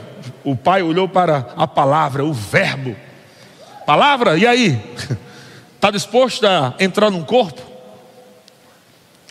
[0.42, 2.96] O pai olhou para a palavra, o verbo.
[3.86, 4.82] Palavra, e aí?
[5.76, 7.62] Está disposto a entrar num corpo?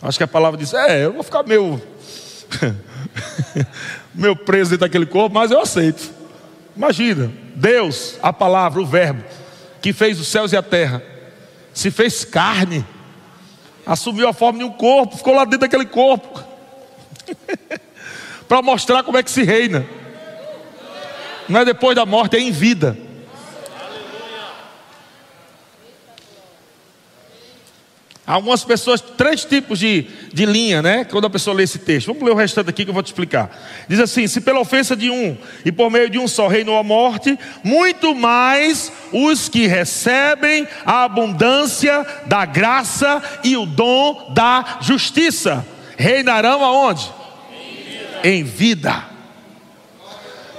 [0.00, 1.80] Acho que a palavra diz: É, eu vou ficar meio.
[4.14, 6.10] meu preso dentro daquele corpo, mas eu aceito.
[6.74, 9.22] Imagina, Deus, a palavra, o Verbo,
[9.80, 11.02] que fez os céus e a terra,
[11.72, 12.84] se fez carne,
[13.86, 16.42] assumiu a forma de um corpo, ficou lá dentro daquele corpo,
[18.48, 19.86] para mostrar como é que se reina.
[21.48, 23.05] Não é depois da morte, é em vida.
[28.26, 31.04] Algumas pessoas, três tipos de, de linha, né?
[31.04, 32.08] Quando a pessoa lê esse texto.
[32.08, 33.48] Vamos ler o restante aqui que eu vou te explicar.
[33.88, 36.82] Diz assim: Se pela ofensa de um e por meio de um só reinou a
[36.82, 45.64] morte, muito mais os que recebem a abundância da graça e o dom da justiça
[45.96, 47.08] reinarão aonde?
[47.52, 48.28] Em vida.
[48.28, 49.04] Em vida.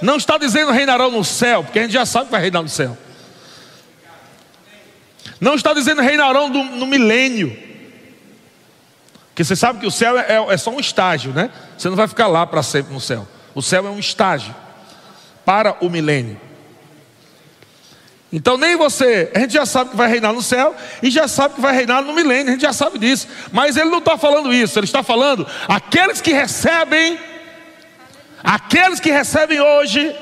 [0.00, 2.68] Não está dizendo reinarão no céu, porque a gente já sabe que vai reinar no
[2.68, 2.96] céu.
[5.40, 7.56] Não está dizendo reinarão no, no milênio.
[9.28, 11.50] Porque você sabe que o céu é, é, é só um estágio, né?
[11.76, 13.26] Você não vai ficar lá para sempre no céu.
[13.54, 14.54] O céu é um estágio
[15.44, 16.40] para o milênio.
[18.32, 21.54] Então nem você, a gente já sabe que vai reinar no céu e já sabe
[21.54, 23.26] que vai reinar no milênio, a gente já sabe disso.
[23.50, 27.18] Mas ele não está falando isso, ele está falando aqueles que recebem,
[28.42, 30.14] aqueles que recebem hoje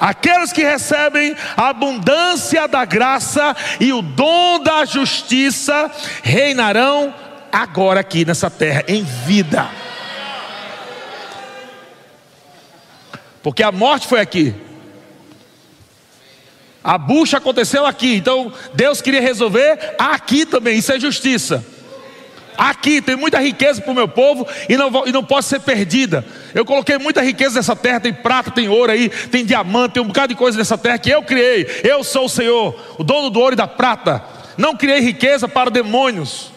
[0.00, 5.90] Aqueles que recebem a abundância da graça e o dom da justiça
[6.22, 7.14] reinarão
[7.50, 9.68] agora aqui nessa terra em vida.
[13.42, 14.54] Porque a morte foi aqui.
[16.82, 18.14] A bucha aconteceu aqui.
[18.14, 20.78] Então Deus queria resolver aqui também.
[20.78, 21.64] Isso é justiça.
[22.56, 26.24] Aqui tem muita riqueza para o meu povo e não, e não pode ser perdida.
[26.56, 30.06] Eu coloquei muita riqueza nessa terra, tem prata, tem ouro aí, tem diamante, tem um
[30.06, 31.82] bocado de coisa nessa terra que eu criei.
[31.84, 34.24] Eu sou o Senhor, o dono do ouro e da prata.
[34.56, 36.50] Não criei riqueza para demônios.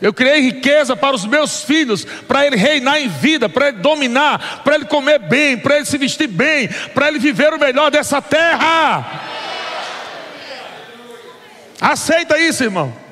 [0.00, 4.62] Eu criei riqueza para os meus filhos, para ele reinar em vida, para ele dominar,
[4.64, 8.22] para ele comer bem, para ele se vestir bem, para ele viver o melhor dessa
[8.22, 9.04] terra.
[11.78, 13.03] Aceita isso, irmão.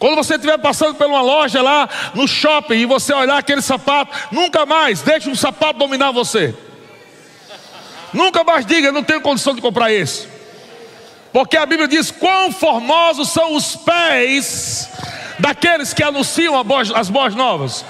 [0.00, 4.16] Quando você estiver passando por uma loja lá no shopping e você olhar aquele sapato,
[4.32, 6.54] nunca mais deixe um sapato dominar você.
[8.10, 10.26] Nunca mais diga, não tenho condição de comprar esse.
[11.34, 14.88] Porque a Bíblia diz: quão formosos são os pés
[15.38, 16.54] daqueles que anunciam
[16.94, 17.84] as boas novas.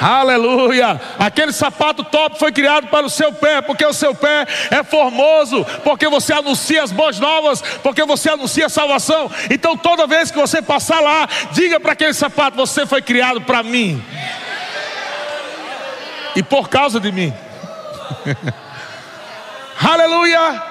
[0.00, 1.00] Aleluia!
[1.18, 5.66] Aquele sapato top foi criado para o seu pé, porque o seu pé é formoso,
[5.82, 9.28] porque você anuncia as boas novas, porque você anuncia a salvação.
[9.50, 13.64] Então, toda vez que você passar lá, diga para aquele sapato: Você foi criado para
[13.64, 14.00] mim,
[16.36, 17.34] e por causa de mim.
[19.82, 20.62] Aleluia!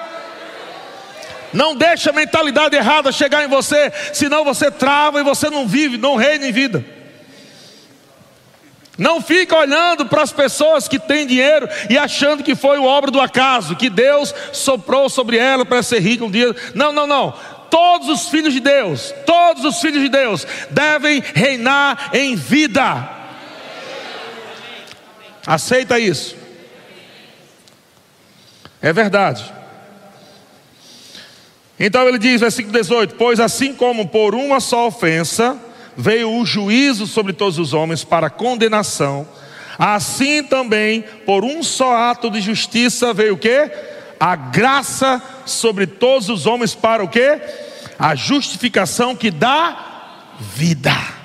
[1.52, 5.98] Não deixe a mentalidade errada chegar em você, senão você trava e você não vive,
[5.98, 6.97] não reina em vida.
[8.98, 13.20] Não fica olhando para as pessoas que têm dinheiro e achando que foi obra do
[13.20, 16.54] acaso, que Deus soprou sobre ela para ser rica um dia.
[16.74, 17.32] Não, não, não.
[17.70, 23.08] Todos os filhos de Deus, todos os filhos de Deus devem reinar em vida.
[25.46, 26.36] Aceita isso.
[28.82, 29.44] É verdade.
[31.78, 35.67] Então ele diz, versículo 18: Pois assim como por uma só ofensa
[35.98, 39.26] veio o juízo sobre todos os homens para condenação,
[39.76, 43.68] assim também por um só ato de justiça veio o que?
[44.20, 47.40] A graça sobre todos os homens para o que?
[47.98, 51.17] A justificação que dá vida.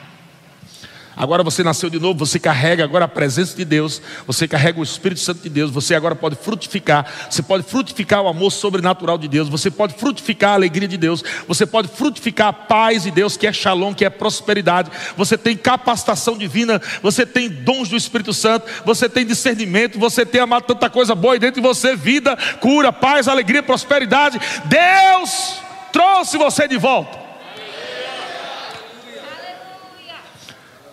[1.16, 4.84] Agora você nasceu de novo, você carrega agora a presença de Deus, você carrega o
[4.84, 9.28] Espírito Santo de Deus, você agora pode frutificar, você pode frutificar o amor sobrenatural de
[9.28, 13.38] Deus, você pode frutificar a alegria de Deus, você pode frutificar a paz de Deus,
[13.38, 18.34] que é shalom, que é prosperidade, você tem capacitação divina, você tem dons do Espírito
[18.34, 22.92] Santo, você tem discernimento, você tem amado tanta coisa boa dentro de você, vida, cura,
[22.92, 24.40] paz, alegria, prosperidade.
[24.66, 25.60] Deus
[25.92, 27.23] trouxe você de volta.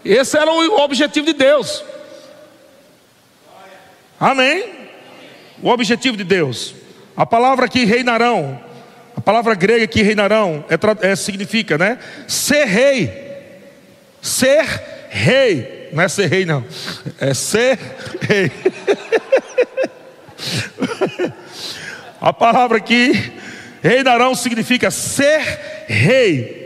[0.05, 1.83] Esse era o objetivo de Deus.
[4.19, 4.65] Amém?
[5.63, 6.75] O objetivo de Deus.
[7.17, 8.59] A palavra que reinarão,
[9.17, 11.99] a palavra grega que reinarão, é, é, significa, né?
[12.27, 13.13] Ser rei.
[14.23, 14.65] Ser
[15.11, 15.91] rei.
[15.93, 16.65] Não é ser rei, não.
[17.21, 17.79] É ser
[18.21, 18.51] rei.
[22.21, 23.33] A palavra aqui,
[23.83, 25.41] reinarão, significa ser
[25.89, 26.60] rei,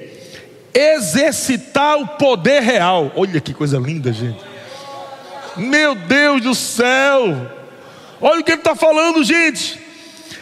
[0.74, 3.12] exercitar o poder real.
[3.14, 4.40] Olha que coisa linda, gente.
[5.56, 7.50] Meu Deus do céu.
[8.20, 9.80] Olha o que ele está falando, gente.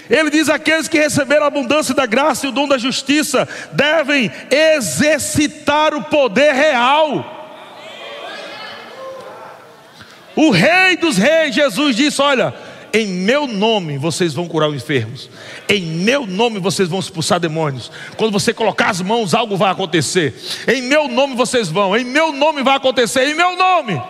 [0.08, 4.30] Ele diz: aqueles que receberam a abundância da graça e o dom da justiça devem
[4.50, 7.40] exercitar o poder real.
[10.34, 12.54] O Rei dos Reis, Jesus disse: Olha,
[12.92, 15.30] em meu nome vocês vão curar os enfermos,
[15.68, 17.90] em meu nome vocês vão expulsar demônios.
[18.16, 20.34] Quando você colocar as mãos, algo vai acontecer.
[20.68, 24.00] Em meu nome vocês vão, em meu nome vai acontecer, em meu nome.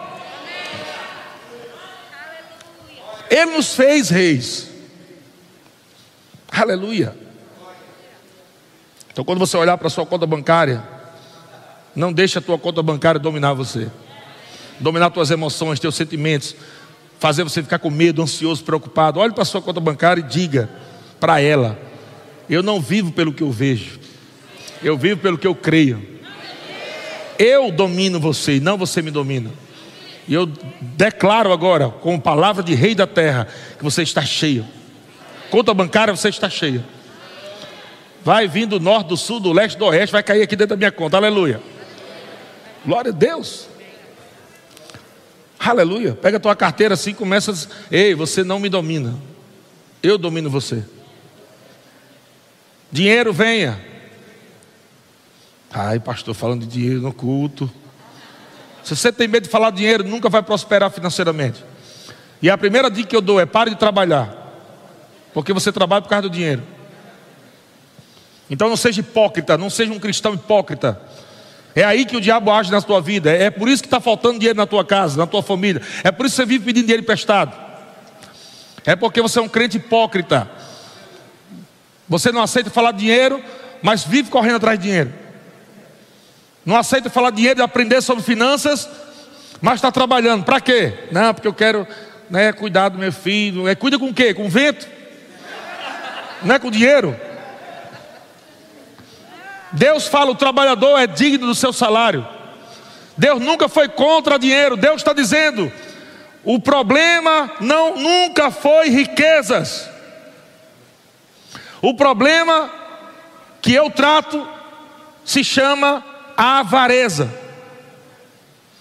[3.30, 4.68] Ele nos fez reis.
[6.50, 7.16] Aleluia.
[9.10, 10.82] Então, quando você olhar para a sua conta bancária,
[11.94, 13.90] não deixe a tua conta bancária dominar você,
[14.80, 16.56] dominar tuas emoções, teus sentimentos,
[17.22, 19.20] fazer você ficar com medo, ansioso, preocupado.
[19.20, 20.68] Olhe para a sua conta bancária e diga
[21.20, 21.78] para ela:
[22.50, 24.00] Eu não vivo pelo que eu vejo,
[24.82, 26.04] eu vivo pelo que eu creio.
[27.38, 29.50] Eu domino você, e não você me domina.
[30.26, 30.46] E eu
[30.80, 33.46] declaro agora, com palavra de rei da terra,
[33.78, 34.66] que você está cheio.
[35.48, 36.84] Conta bancária, você está cheia.
[38.24, 40.76] Vai vindo do norte, do sul, do leste, do oeste, vai cair aqui dentro da
[40.76, 41.16] minha conta.
[41.18, 41.60] Aleluia.
[42.84, 43.71] Glória a Deus.
[45.64, 46.14] Aleluia.
[46.14, 47.52] Pega a tua carteira assim, começa
[47.90, 49.14] Ei, você não me domina.
[50.02, 50.84] Eu domino você.
[52.90, 53.80] Dinheiro venha.
[55.70, 57.70] Ai, pastor, falando de dinheiro no culto.
[58.82, 61.64] Se você tem medo de falar dinheiro, nunca vai prosperar financeiramente.
[62.42, 64.36] E a primeira dica que eu dou é pare de trabalhar.
[65.32, 66.62] Porque você trabalha por causa do dinheiro.
[68.50, 71.00] Então não seja hipócrita, não seja um cristão hipócrita.
[71.74, 73.30] É aí que o diabo age na tua vida.
[73.30, 75.80] É por isso que está faltando dinheiro na tua casa, na tua família.
[76.04, 77.56] É por isso que você vive pedindo dinheiro emprestado.
[78.84, 80.50] É porque você é um crente hipócrita.
[82.08, 83.42] Você não aceita falar dinheiro,
[83.82, 85.12] mas vive correndo atrás de dinheiro.
[86.64, 88.88] Não aceita falar dinheiro e aprender sobre finanças,
[89.60, 90.44] mas está trabalhando.
[90.44, 90.94] Para quê?
[91.10, 91.86] Não, porque eu quero
[92.28, 93.66] né, cuidar do meu filho.
[93.66, 94.34] É, cuida com o quê?
[94.34, 94.86] Com vento?
[96.42, 97.18] Não é com dinheiro?
[99.72, 102.26] Deus fala: o trabalhador é digno do seu salário.
[103.16, 104.76] Deus nunca foi contra dinheiro.
[104.76, 105.72] Deus está dizendo:
[106.44, 109.88] o problema não nunca foi riquezas.
[111.80, 112.70] O problema
[113.60, 114.46] que eu trato
[115.24, 116.04] se chama
[116.36, 117.32] avareza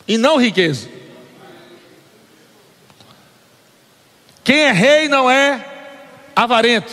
[0.08, 0.90] e não riqueza.
[4.44, 5.64] Quem é rei não é
[6.36, 6.92] avarento.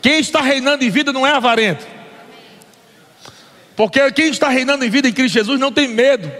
[0.00, 1.91] Quem está reinando em vida não é avarento.
[3.76, 6.30] Porque quem está reinando em vida em Cristo Jesus não tem medo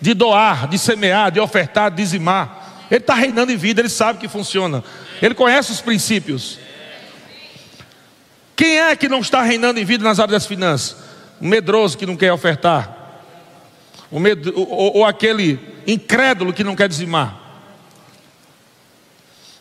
[0.00, 2.86] de doar, de semear, de ofertar, de dizimar.
[2.90, 4.84] Ele está reinando em vida, ele sabe que funciona.
[5.22, 6.58] Ele conhece os princípios.
[8.56, 10.96] Quem é que não está reinando em vida nas áreas das finanças?
[11.40, 13.22] O medroso que não quer ofertar.
[14.10, 14.48] O med...
[14.54, 17.40] ou, ou aquele incrédulo que não quer dizimar.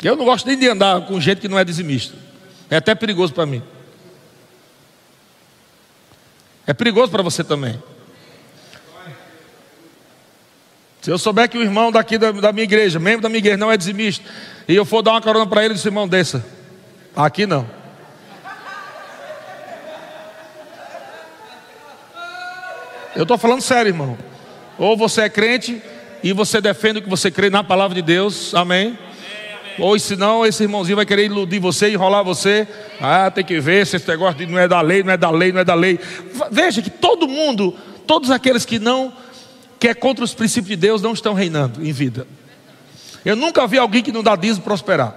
[0.03, 2.15] Eu não gosto nem de andar com gente que não é dizimista.
[2.69, 3.63] É até perigoso para mim.
[6.65, 7.81] É perigoso para você também.
[11.01, 13.57] Se eu souber que o irmão daqui da, da, minha igreja, membro da minha igreja,
[13.57, 14.23] não é dizimista,
[14.67, 16.45] e eu for dar uma carona para ele, disse, irmão, desça.
[17.13, 17.69] Aqui não.
[23.15, 24.17] Eu estou falando sério, irmão.
[24.77, 25.81] Ou você é crente
[26.23, 28.97] e você defende o que você crê na palavra de Deus, amém?
[29.79, 32.67] Ou senão esse irmãozinho vai querer iludir você, enrolar você.
[33.01, 35.29] Ah, tem que ver se esse negócio de não é da lei, não é da
[35.29, 35.99] lei, não é da lei.
[36.51, 39.13] Veja que todo mundo, todos aqueles que não,
[39.79, 42.27] que é contra os princípios de Deus, não estão reinando em vida.
[43.25, 45.15] Eu nunca vi alguém que não dá dízimo prosperar.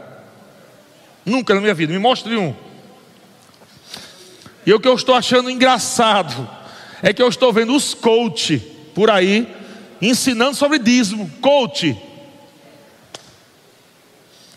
[1.24, 1.92] Nunca na minha vida.
[1.92, 2.54] Me mostre um.
[4.64, 6.48] E o que eu estou achando engraçado
[7.02, 8.58] é que eu estou vendo os coach
[8.94, 9.48] por aí
[10.00, 11.30] ensinando sobre dízimo.
[11.40, 11.96] Coach.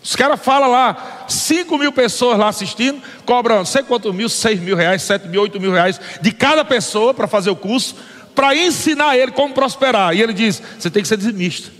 [0.02, 4.76] Os caras falam lá, 5 mil pessoas lá assistindo, cobram sei quantos mil, 6 mil
[4.76, 7.96] reais, 7 mil, 8 mil reais de cada pessoa para fazer o curso,
[8.34, 10.16] para ensinar ele como prosperar.
[10.16, 11.72] E ele diz: você tem que ser dizimista.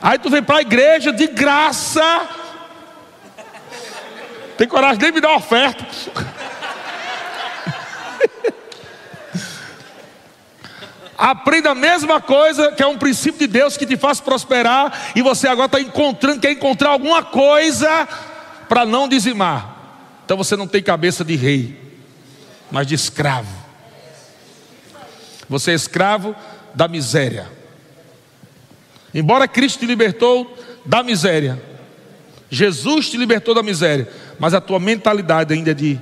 [0.00, 2.28] Aí tu vem para a igreja de graça,
[4.56, 5.84] tem coragem de nem me dar oferta.
[11.18, 15.20] Aprenda a mesma coisa, que é um princípio de Deus que te faz prosperar, e
[15.20, 18.06] você agora está encontrando, quer encontrar alguma coisa
[18.68, 19.76] para não dizimar.
[20.24, 21.76] Então você não tem cabeça de rei,
[22.70, 23.52] mas de escravo.
[25.48, 26.36] Você é escravo
[26.72, 27.50] da miséria.
[29.12, 30.56] Embora Cristo te libertou
[30.86, 31.60] da miséria,
[32.48, 34.08] Jesus te libertou da miséria,
[34.38, 35.98] mas a tua mentalidade ainda é de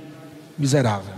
[0.59, 1.16] miserável.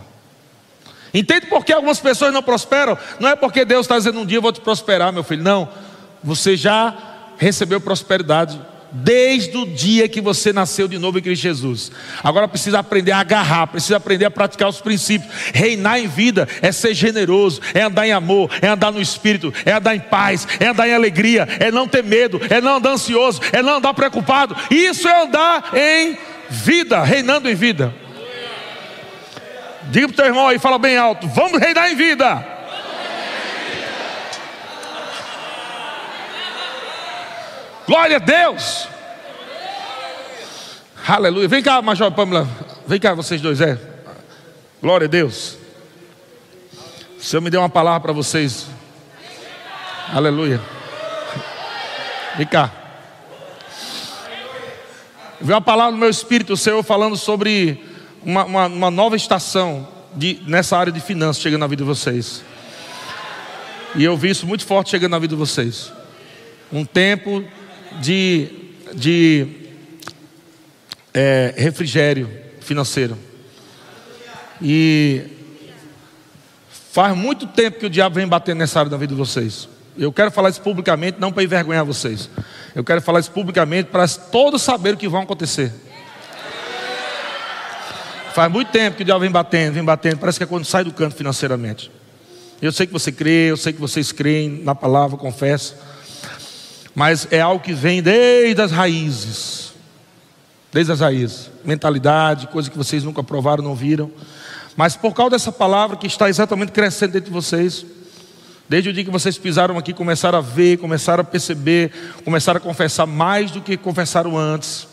[1.12, 2.98] Entende por que algumas pessoas não prosperam?
[3.18, 5.42] Não é porque Deus está dizendo um dia eu vou te prosperar, meu filho.
[5.42, 5.68] Não.
[6.22, 6.96] Você já
[7.38, 11.92] recebeu prosperidade desde o dia que você nasceu de novo em Cristo Jesus.
[12.22, 15.30] Agora precisa aprender a agarrar, precisa aprender a praticar os princípios.
[15.52, 19.72] Reinar em vida é ser generoso, é andar em amor, é andar no espírito, é
[19.72, 23.40] andar em paz, é andar em alegria, é não ter medo, é não andar ansioso,
[23.52, 24.56] é não andar preocupado.
[24.70, 27.94] Isso é andar em vida, reinando em vida.
[29.88, 32.46] Diga para o teu irmão aí, fala bem alto: vamos reinar em vida.
[37.86, 38.86] Glória a Deus.
[41.06, 41.48] Aleluia.
[41.48, 42.46] Vem cá, Major Pamela.
[42.86, 43.78] Vem cá, vocês dois, é.
[44.82, 45.56] Glória a Deus.
[47.18, 48.66] O Senhor me deu uma palavra para vocês.
[50.12, 50.60] Aleluia.
[52.36, 52.70] Vem cá.
[55.40, 57.87] Veio uma palavra no meu espírito, o Senhor falando sobre
[58.28, 62.44] uma, uma, uma nova estação de, nessa área de finanças chegando na vida de vocês.
[63.96, 65.90] E eu vi isso muito forte chegando na vida de vocês.
[66.70, 67.42] Um tempo
[68.02, 68.50] de,
[68.94, 69.46] de
[71.14, 72.28] é, refrigério
[72.60, 73.16] financeiro.
[74.60, 75.22] E
[76.92, 79.70] faz muito tempo que o diabo vem batendo nessa área da vida de vocês.
[79.96, 82.28] Eu quero falar isso publicamente, não para envergonhar vocês.
[82.74, 85.87] Eu quero falar isso publicamente para todos saberem o que vai acontecer.
[88.38, 90.18] Faz muito tempo que o diabo vem batendo, vem batendo.
[90.18, 91.90] Parece que é quando sai do canto financeiramente.
[92.62, 95.74] Eu sei que você crê, eu sei que vocês creem na palavra, confesso
[96.94, 99.72] mas é algo que vem desde as raízes.
[100.72, 101.50] Desde as raízes.
[101.64, 104.08] Mentalidade, coisa que vocês nunca provaram, não viram.
[104.76, 107.84] Mas por causa dessa palavra que está exatamente crescendo dentro de vocês,
[108.68, 111.90] desde o dia que vocês pisaram aqui, começaram a ver, começaram a perceber,
[112.24, 114.86] começaram a confessar mais do que confessaram antes.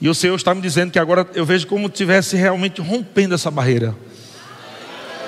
[0.00, 3.50] E o Senhor está me dizendo que agora eu vejo como tivesse realmente rompendo essa
[3.50, 3.96] barreira.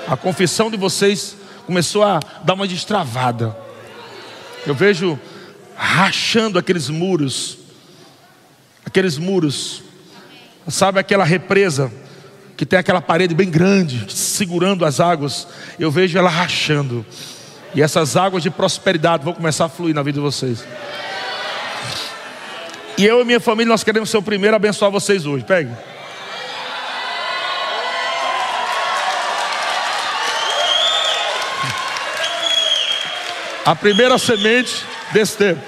[0.07, 3.55] A confissão de vocês começou a dar uma destravada.
[4.65, 5.19] Eu vejo
[5.75, 7.57] rachando aqueles muros,
[8.85, 9.83] aqueles muros,
[10.67, 11.91] sabe aquela represa
[12.55, 15.47] que tem aquela parede bem grande segurando as águas,
[15.79, 17.03] eu vejo ela rachando,
[17.73, 20.63] e essas águas de prosperidade vão começar a fluir na vida de vocês.
[23.01, 25.43] E eu e minha família, nós queremos ser o primeiro a abençoar vocês hoje.
[25.43, 25.71] Pegue.
[33.65, 35.63] A primeira semente desse tempo.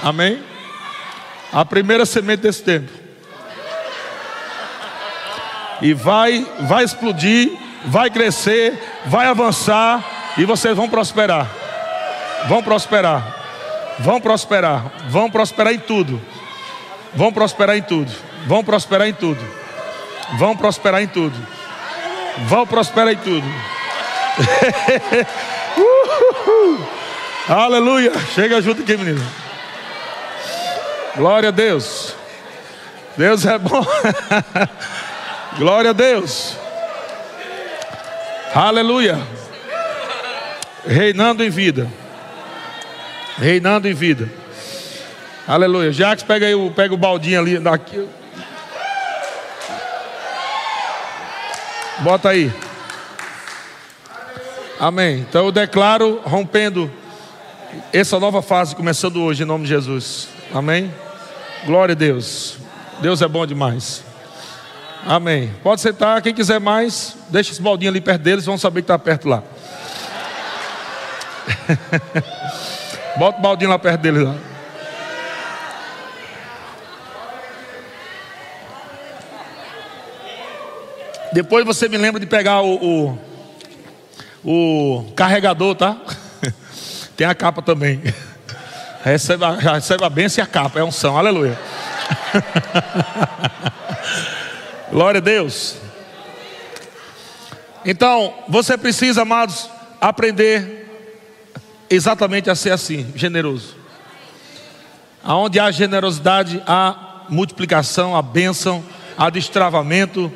[0.00, 0.44] Amém?
[1.52, 2.92] A primeira semente desse tempo.
[5.82, 7.50] E vai, vai explodir,
[7.84, 11.50] vai crescer, vai avançar e vocês vão prosperar.
[12.46, 13.37] Vão prosperar.
[13.98, 14.92] Vão prosperar.
[15.08, 16.20] Vão prosperar em tudo.
[17.14, 18.12] Vão prosperar em tudo.
[18.46, 19.42] Vão prosperar em tudo.
[20.38, 21.34] Vão prosperar em tudo.
[22.46, 23.46] Vão prosperar em tudo.
[27.48, 28.12] Aleluia.
[28.34, 29.24] Chega junto aqui, menino.
[31.16, 32.14] Glória a Deus.
[33.16, 33.84] Deus é bom.
[35.58, 36.56] Glória a Deus.
[38.54, 39.18] Aleluia.
[40.86, 41.90] Reinando em vida.
[43.38, 44.28] Reinando em vida.
[45.46, 45.92] Aleluia.
[45.92, 47.58] Jacques, pega aí o, pega o baldinho ali.
[47.58, 48.06] Daqui.
[52.00, 52.52] Bota aí.
[54.78, 55.20] Amém.
[55.20, 56.90] Então eu declaro rompendo
[57.92, 60.28] essa nova fase começando hoje em nome de Jesus.
[60.52, 60.92] Amém.
[61.64, 62.58] Glória a Deus.
[63.00, 64.04] Deus é bom demais.
[65.06, 65.54] Amém.
[65.62, 66.20] Pode sentar.
[66.22, 69.42] Quem quiser mais, deixa esse baldinho ali perto deles, vão saber que está perto lá.
[73.18, 74.36] Bota o baldinho lá perto deles lá.
[81.32, 83.18] Depois você me lembra de pegar o,
[84.44, 85.96] o, o carregador, tá?
[87.16, 88.00] Tem a capa também.
[89.04, 91.58] Receba, receba a bênção e a capa, é unção, aleluia.
[94.92, 95.76] Glória a Deus.
[97.84, 99.68] Então, você precisa, amados,
[100.00, 100.87] aprender
[101.90, 103.76] exatamente a ser assim, generoso.
[105.22, 108.84] Aonde há generosidade, há multiplicação, há bênção,
[109.16, 110.32] há destravamento,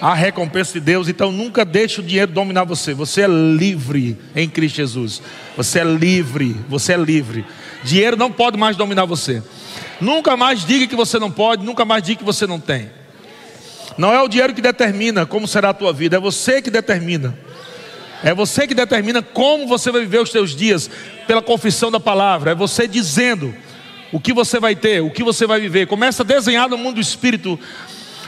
[0.00, 1.08] há recompensa de Deus.
[1.08, 2.94] Então, nunca deixe o dinheiro dominar você.
[2.94, 5.22] Você é livre em Cristo Jesus.
[5.56, 7.44] Você é livre, você é livre.
[7.82, 9.42] Dinheiro não pode mais dominar você.
[10.00, 12.90] Nunca mais diga que você não pode, nunca mais diga que você não tem.
[13.96, 17.36] Não é o dinheiro que determina como será a tua vida, é você que determina.
[18.22, 20.90] É você que determina como você vai viver os seus dias
[21.26, 22.50] pela confissão da palavra.
[22.50, 23.54] É você dizendo
[24.12, 25.86] o que você vai ter, o que você vai viver.
[25.86, 27.58] Começa a desenhar no mundo do espírito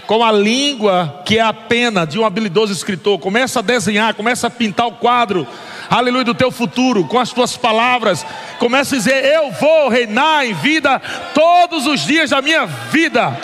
[0.07, 3.19] com a língua que é a pena de um habilidoso escritor.
[3.19, 5.47] Começa a desenhar, começa a pintar o quadro,
[5.89, 8.25] aleluia, do teu futuro, com as tuas palavras.
[8.59, 11.01] Começa a dizer: Eu vou reinar em vida
[11.35, 13.39] todos os dias da minha vida.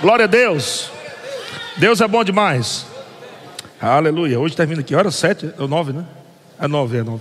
[0.00, 0.90] Glória a Deus.
[1.76, 2.93] Deus é bom demais.
[3.86, 4.40] Aleluia.
[4.40, 6.06] Hoje termina aqui, hora sete, ou nove, né?
[6.58, 7.20] É nove, é nove.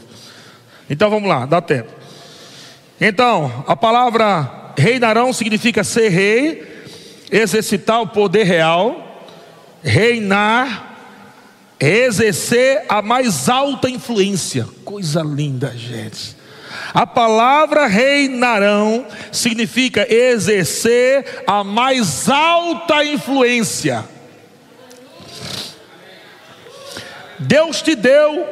[0.90, 1.92] Então vamos lá, dá tempo.
[3.02, 6.64] Então, a palavra reinarão significa ser rei,
[7.30, 9.26] exercitar o poder real,
[9.84, 10.96] reinar,
[11.78, 14.66] exercer a mais alta influência.
[14.86, 16.38] Coisa linda, gente.
[16.94, 24.06] A palavra reinarão significa exercer a mais alta influência.
[27.44, 28.46] Deus te deu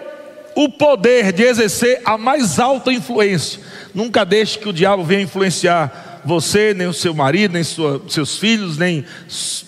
[0.55, 3.61] o poder de exercer a mais alta influência.
[3.93, 8.37] Nunca deixe que o diabo venha influenciar você, nem o seu marido, nem sua, seus
[8.37, 9.05] filhos, nem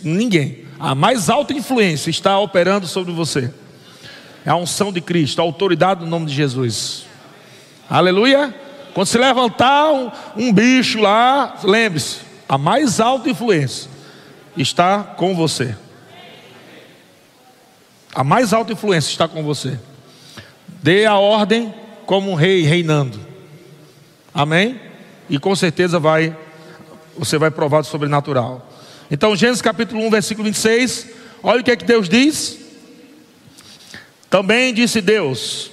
[0.04, 0.66] ninguém.
[0.80, 3.52] A mais alta influência está operando sobre você.
[4.46, 7.06] É a unção de Cristo, a autoridade no nome de Jesus.
[7.90, 8.54] Aleluia.
[8.94, 12.18] Quando se levantar um, um bicho lá, lembre-se,
[12.48, 13.90] a mais alta influência
[14.56, 15.76] está com você.
[18.14, 19.80] A mais alta influência está com você.
[20.82, 21.74] Dê a ordem
[22.06, 23.20] como um rei reinando.
[24.34, 24.80] Amém?
[25.30, 26.36] E com certeza vai
[27.18, 28.68] você vai provar do sobrenatural.
[29.10, 31.08] Então, Gênesis capítulo 1, versículo 26,
[31.44, 32.58] olha o que é que Deus diz.
[34.30, 35.70] Também disse Deus,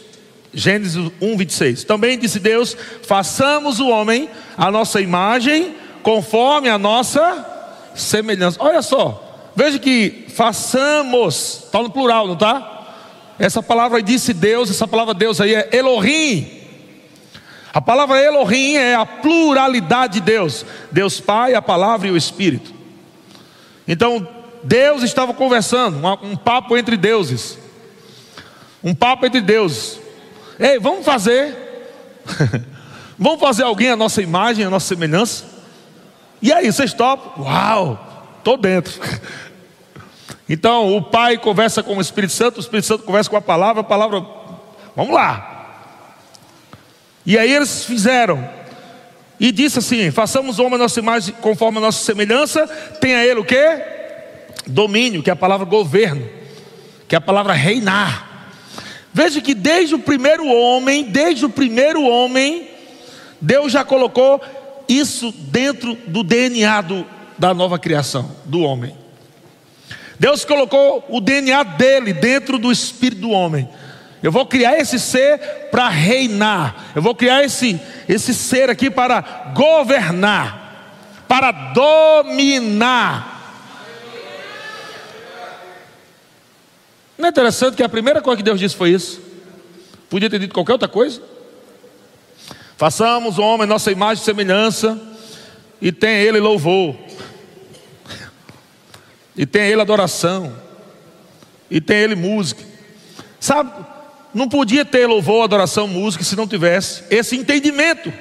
[0.52, 1.84] Gênesis 1, 26.
[1.84, 7.46] Também disse Deus: façamos o homem a nossa imagem, conforme a nossa
[7.94, 8.58] semelhança.
[8.60, 12.80] Olha só, Veja que façamos, está no plural, não está?
[13.38, 16.60] Essa palavra disse Deus, essa palavra Deus aí é Elohim.
[17.72, 22.74] A palavra Elohim é a pluralidade de Deus: Deus Pai, a palavra e o Espírito.
[23.86, 24.26] Então,
[24.62, 27.58] Deus estava conversando, um, um papo entre deuses.
[28.82, 30.00] Um papo entre deuses.
[30.58, 31.56] Ei, vamos fazer.
[33.18, 35.44] vamos fazer alguém a nossa imagem, a nossa semelhança?
[36.42, 37.44] E aí, vocês topam?
[37.44, 38.09] Uau!
[38.40, 38.98] Estou dentro.
[40.48, 43.82] Então, o Pai conversa com o Espírito Santo, o Espírito Santo conversa com a palavra,
[43.82, 44.26] a palavra,
[44.96, 45.94] vamos lá.
[47.24, 48.48] E aí eles fizeram.
[49.38, 52.66] E disse assim: façamos o homem a nossa imagem conforme a nossa semelhança,
[53.00, 53.80] tenha ele o que?
[54.66, 56.26] Domínio, que é a palavra governo,
[57.06, 58.48] que é a palavra reinar.
[59.12, 62.68] Veja que desde o primeiro homem, desde o primeiro homem,
[63.40, 64.40] Deus já colocou
[64.88, 67.06] isso dentro do DNA do,
[67.40, 68.94] da nova criação, do homem.
[70.18, 73.66] Deus colocou o DNA dele dentro do espírito do homem.
[74.22, 75.38] Eu vou criar esse ser
[75.70, 76.92] para reinar.
[76.94, 79.22] Eu vou criar esse, esse ser aqui para
[79.54, 83.38] governar, para dominar.
[87.16, 89.18] Não é interessante que a primeira coisa que Deus disse foi isso?
[90.10, 91.22] Podia ter dito qualquer outra coisa?
[92.76, 95.00] Façamos o homem nossa imagem e semelhança,
[95.80, 96.94] e tenha ele louvor.
[99.40, 100.54] E tem ele adoração.
[101.70, 102.62] E tem ele música.
[103.40, 103.72] Sabe,
[104.34, 108.12] não podia ter louvor, adoração, música se não tivesse esse entendimento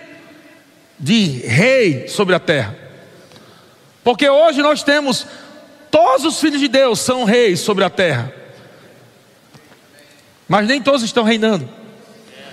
[0.97, 2.73] de rei sobre a terra.
[4.01, 5.27] Porque hoje nós temos
[5.91, 8.33] todos os filhos de Deus são reis sobre a terra.
[10.47, 11.67] Mas nem todos estão reinando.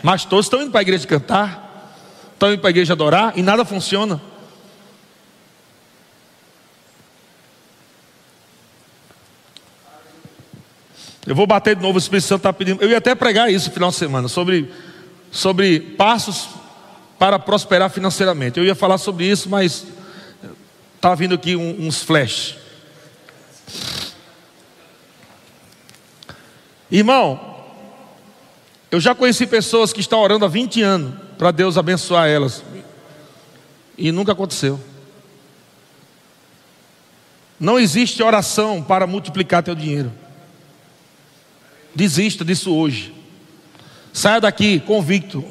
[0.03, 1.95] Mas todos estão indo para a igreja cantar,
[2.33, 4.21] estão indo para a igreja adorar e nada funciona.
[11.27, 12.81] Eu vou bater de novo, o Espírito Santo está pedindo.
[12.81, 14.71] Eu ia até pregar isso no final de semana, sobre,
[15.33, 16.49] sobre passos
[17.19, 18.59] para prosperar financeiramente.
[18.59, 19.87] Eu ia falar sobre isso, mas
[20.95, 22.57] está vindo aqui uns flash.
[26.89, 27.57] Irmão,
[28.91, 32.63] eu já conheci pessoas que estão orando há 20 anos para Deus abençoar elas.
[33.99, 34.79] E nunca aconteceu.
[37.59, 40.13] Não existe oração para multiplicar teu dinheiro.
[41.97, 43.13] Desista disso hoje.
[44.13, 45.43] Saia daqui convicto.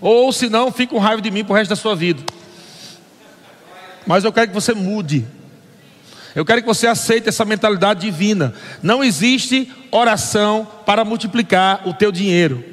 [0.00, 2.22] Ou se não, fique com raiva de mim para o resto da sua vida.
[4.06, 5.26] Mas eu quero que você mude.
[6.34, 8.54] Eu quero que você aceite essa mentalidade divina.
[8.82, 12.64] Não existe oração para multiplicar o teu dinheiro.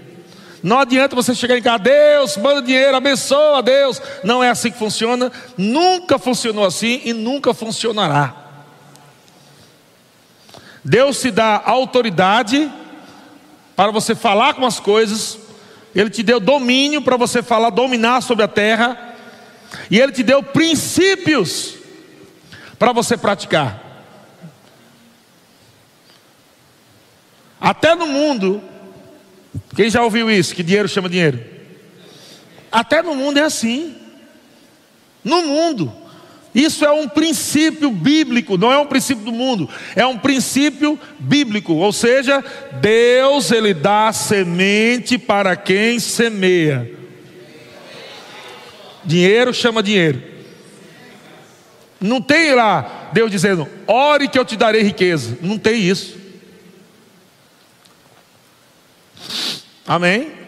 [0.64, 4.02] Não adianta você chegar em casa, Deus, manda dinheiro, abençoa Deus.
[4.24, 5.30] Não é assim que funciona.
[5.58, 8.34] Nunca funcionou assim e nunca funcionará.
[10.84, 12.72] Deus se dá autoridade
[13.80, 15.40] para você falar com as coisas,
[15.96, 19.16] Ele te deu domínio para você falar, dominar sobre a terra,
[19.90, 21.76] e Ele te deu princípios
[22.78, 23.82] para você praticar.
[27.58, 28.62] Até no mundo,
[29.74, 30.54] quem já ouviu isso?
[30.54, 31.42] Que dinheiro chama dinheiro?
[32.70, 33.96] Até no mundo é assim.
[35.24, 35.90] No mundo.
[36.54, 41.74] Isso é um princípio bíblico, não é um princípio do mundo, é um princípio bíblico,
[41.74, 42.44] ou seja,
[42.82, 46.92] Deus ele dá semente para quem semeia.
[49.06, 50.22] Dinheiro chama dinheiro.
[52.02, 55.38] Não tem lá Deus dizendo, ore que eu te darei riqueza.
[55.42, 56.18] Não tem isso.
[59.86, 60.39] Amém?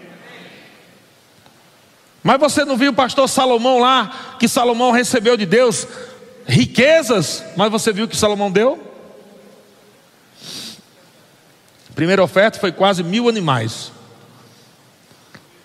[2.23, 5.87] Mas você não viu o pastor Salomão lá, que Salomão recebeu de Deus
[6.45, 8.79] riquezas, mas você viu que Salomão deu?
[11.89, 13.91] A primeira oferta foi quase mil animais.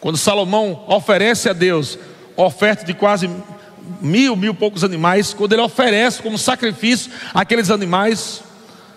[0.00, 1.98] Quando Salomão oferece a Deus
[2.36, 3.30] oferta de quase
[4.00, 8.42] mil, mil poucos animais, quando ele oferece como sacrifício aqueles animais,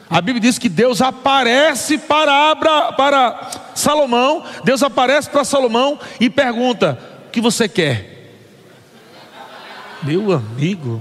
[0.10, 6.30] a Bíblia diz que Deus aparece para, Abra, para Salomão, Deus aparece para Salomão e
[6.30, 6.98] pergunta:
[7.30, 8.32] O que você quer?
[10.02, 11.00] Meu amigo.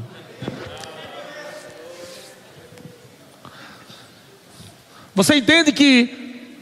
[5.15, 6.53] Você entende que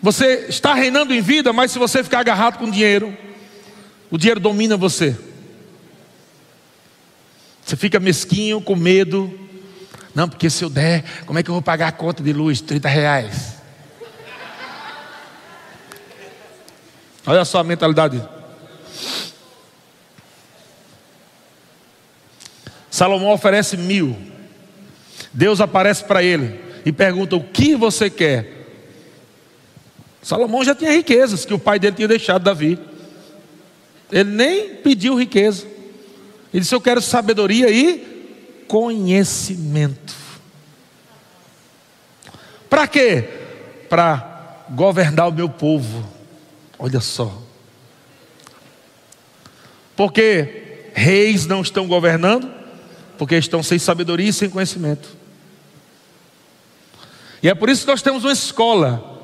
[0.00, 3.14] você está reinando em vida, mas se você ficar agarrado com dinheiro,
[4.10, 5.14] o dinheiro domina você.
[7.62, 9.38] Você fica mesquinho, com medo,
[10.14, 12.62] não, porque se eu der, como é que eu vou pagar a conta de luz?
[12.62, 13.56] 30 reais.
[17.26, 18.26] Olha só a mentalidade.
[23.02, 24.16] Salomão oferece mil.
[25.32, 28.68] Deus aparece para ele e pergunta: O que você quer?
[30.22, 32.78] Salomão já tinha riquezas que o pai dele tinha deixado Davi.
[34.12, 35.66] Ele nem pediu riqueza.
[36.54, 40.14] Ele disse: Eu quero sabedoria e conhecimento.
[42.70, 43.28] Para quê?
[43.88, 46.08] Para governar o meu povo.
[46.78, 47.36] Olha só.
[49.96, 52.61] Porque reis não estão governando,
[53.22, 55.08] porque estão sem sabedoria e sem conhecimento.
[57.40, 59.22] E é por isso que nós temos uma escola,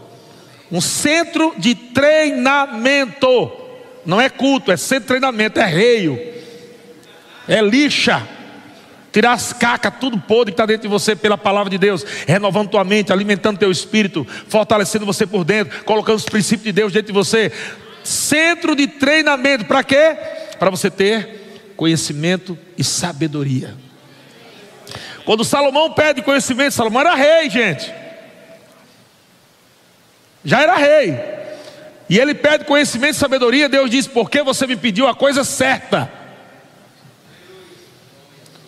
[0.70, 3.50] um centro de treinamento.
[4.06, 6.16] Não é culto, é centro de treinamento, é reio,
[7.48, 8.24] é lixa
[9.10, 12.68] tirar as cacas, tudo podre que está dentro de você pela palavra de Deus, renovando
[12.68, 17.08] tua mente, alimentando teu espírito, fortalecendo você por dentro, colocando os princípios de Deus dentro
[17.08, 17.50] de você.
[18.04, 20.16] Centro de treinamento, para quê?
[20.56, 23.87] Para você ter conhecimento e sabedoria.
[25.28, 27.92] Quando Salomão pede conhecimento, Salomão era rei, gente.
[30.42, 31.20] Já era rei.
[32.08, 36.10] E ele pede conhecimento e sabedoria, Deus diz: Porque você me pediu a coisa certa.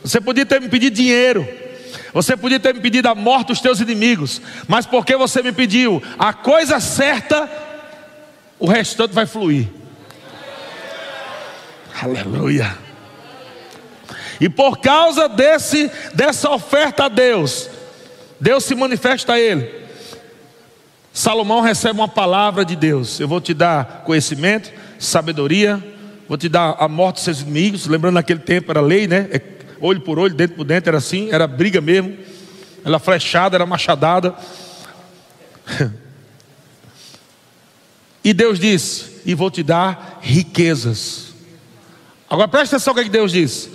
[0.02, 1.48] Você podia ter me pedido dinheiro.
[2.12, 4.42] Você podia ter me pedido a morte dos teus inimigos.
[4.68, 7.50] Mas porque você me pediu a coisa certa,
[8.58, 9.66] o restante vai fluir.
[12.02, 12.89] Aleluia.
[14.41, 17.68] E por causa desse dessa oferta a Deus,
[18.41, 19.80] Deus se manifesta a ele.
[21.12, 23.20] Salomão recebe uma palavra de Deus.
[23.20, 25.82] Eu vou te dar conhecimento, sabedoria,
[26.26, 27.86] vou te dar a morte dos seus inimigos.
[27.86, 29.28] Lembrando naquele tempo era lei, né?
[29.30, 29.41] É
[29.80, 32.16] olho por olho, dentro por dentro, era assim, era briga mesmo.
[32.84, 34.34] Era flechada, era machadada.
[38.22, 41.32] E Deus disse: E vou te dar riquezas.
[42.28, 43.70] Agora presta atenção o que, é que Deus disse.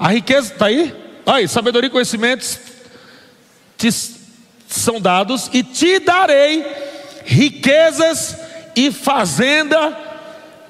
[0.00, 0.96] A riqueza está aí?
[1.26, 2.58] Aí, sabedoria e conhecimentos
[3.76, 3.90] te
[4.66, 6.64] são dados, e te darei
[7.24, 8.36] riquezas
[8.74, 9.96] e fazenda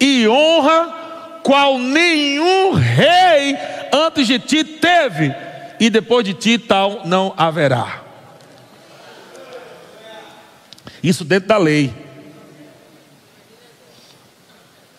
[0.00, 3.56] e honra, qual nenhum rei
[3.92, 5.32] antes de ti teve,
[5.78, 8.02] e depois de ti tal não haverá.
[11.02, 11.92] Isso dentro da lei.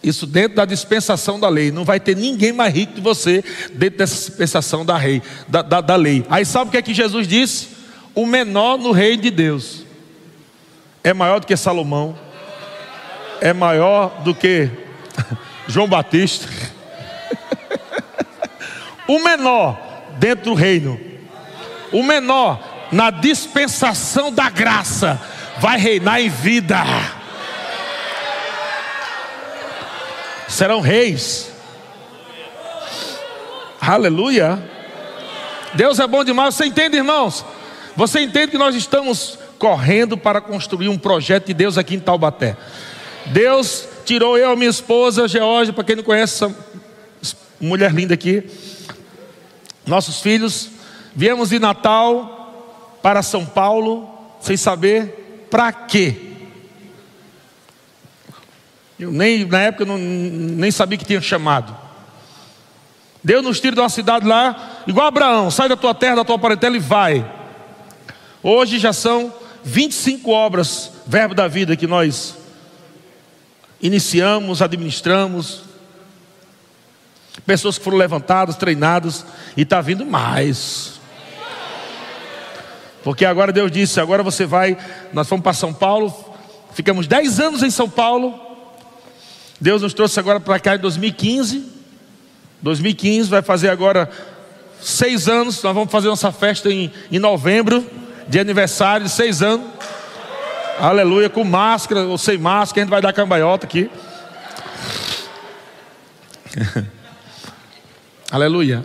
[0.03, 1.71] Isso dentro da dispensação da lei.
[1.71, 3.43] Não vai ter ninguém mais rico que você
[3.73, 6.25] dentro dessa dispensação da, rei, da, da, da lei.
[6.29, 7.69] Aí sabe o que é que Jesus disse?
[8.15, 9.83] O menor no reino de Deus
[11.03, 12.17] é maior do que Salomão,
[13.39, 14.69] é maior do que
[15.67, 16.47] João Batista
[19.07, 19.79] o menor
[20.17, 20.99] dentro do reino,
[21.91, 25.19] o menor na dispensação da graça,
[25.59, 26.77] vai reinar em vida.
[30.51, 31.49] Serão reis.
[33.79, 34.61] Aleluia.
[35.73, 36.55] Deus é bom demais.
[36.55, 37.45] Você entende, irmãos?
[37.95, 42.57] Você entende que nós estamos correndo para construir um projeto de Deus aqui em Taubaté.
[43.27, 46.55] Deus tirou eu, minha esposa, Georgia, para quem não conhece essa
[47.57, 48.43] mulher linda aqui,
[49.85, 50.69] nossos filhos,
[51.15, 54.09] viemos de Natal para São Paulo,
[54.41, 56.30] sem saber para quê.
[59.01, 61.75] Eu nem na época não, nem sabia que tinha chamado.
[63.23, 66.37] Deus nos tira de uma cidade lá, igual Abraão, sai da tua terra, da tua
[66.37, 67.25] parentela e vai.
[68.43, 69.33] Hoje já são
[69.63, 72.37] 25 obras, verbo da vida, que nós
[73.81, 75.63] iniciamos, administramos.
[77.43, 79.25] Pessoas que foram levantadas, treinadas,
[79.57, 80.99] e está vindo mais.
[83.03, 84.77] Porque agora Deus disse: agora você vai.
[85.11, 86.13] Nós fomos para São Paulo,
[86.71, 88.50] ficamos 10 anos em São Paulo.
[89.61, 91.63] Deus nos trouxe agora para cá em 2015.
[92.63, 94.09] 2015 vai fazer agora
[94.81, 95.61] seis anos.
[95.61, 97.85] Nós vamos fazer nossa festa em, em novembro,
[98.27, 99.67] de aniversário de seis anos.
[100.79, 103.87] Aleluia, com máscara ou sem máscara, a gente vai dar cambaiota aqui.
[108.31, 108.83] Aleluia.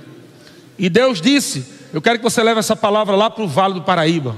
[0.78, 3.82] E Deus disse: Eu quero que você leve essa palavra lá para o Vale do
[3.82, 4.36] Paraíba.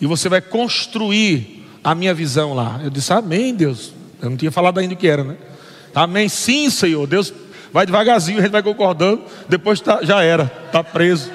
[0.00, 2.78] E você vai construir a minha visão lá.
[2.80, 4.03] Eu disse: Amém, Deus.
[4.24, 5.36] Eu não tinha falado ainda o que era, né?
[5.94, 7.06] Amém, sim, Senhor.
[7.06, 7.32] Deus
[7.72, 11.30] vai devagarzinho, a gente vai concordando, depois tá, já era, está preso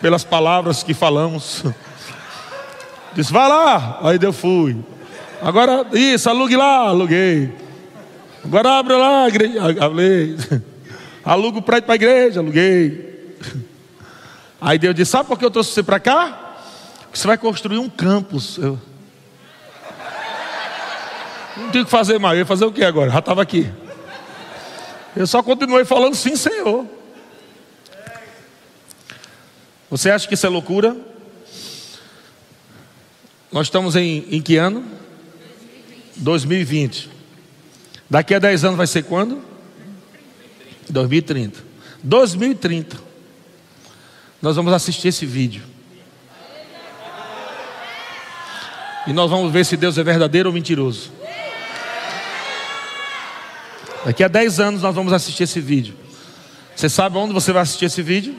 [0.00, 1.64] pelas palavras que falamos.
[3.14, 4.76] Disse, vai lá, aí eu fui.
[5.42, 7.52] Agora, isso, alugue lá, aluguei.
[8.44, 10.36] Agora abre lá, igreja, aluguei.
[11.24, 13.34] Aluga o prédio para a igreja, aluguei.
[14.60, 16.54] Aí Deus disse, sabe por que eu trouxe você para cá?
[17.12, 18.58] Você vai construir um campus.
[18.58, 18.78] Eu...
[21.56, 23.10] Não tinha que fazer mais, eu ia fazer o que agora?
[23.10, 23.70] Já estava aqui.
[25.14, 26.86] Eu só continuei falando sim, Senhor.
[29.90, 30.96] Você acha que isso é loucura?
[33.50, 34.84] Nós estamos em, em que ano?
[36.16, 37.08] 2020.
[38.10, 39.42] Daqui a 10 anos vai ser quando?
[40.90, 41.64] 2030.
[42.02, 42.96] 2030.
[44.42, 45.62] Nós vamos assistir esse vídeo.
[49.06, 51.12] E nós vamos ver se Deus é verdadeiro ou mentiroso.
[54.06, 55.96] Daqui a 10 anos nós vamos assistir esse vídeo.
[56.76, 58.36] Você sabe onde você vai assistir esse vídeo?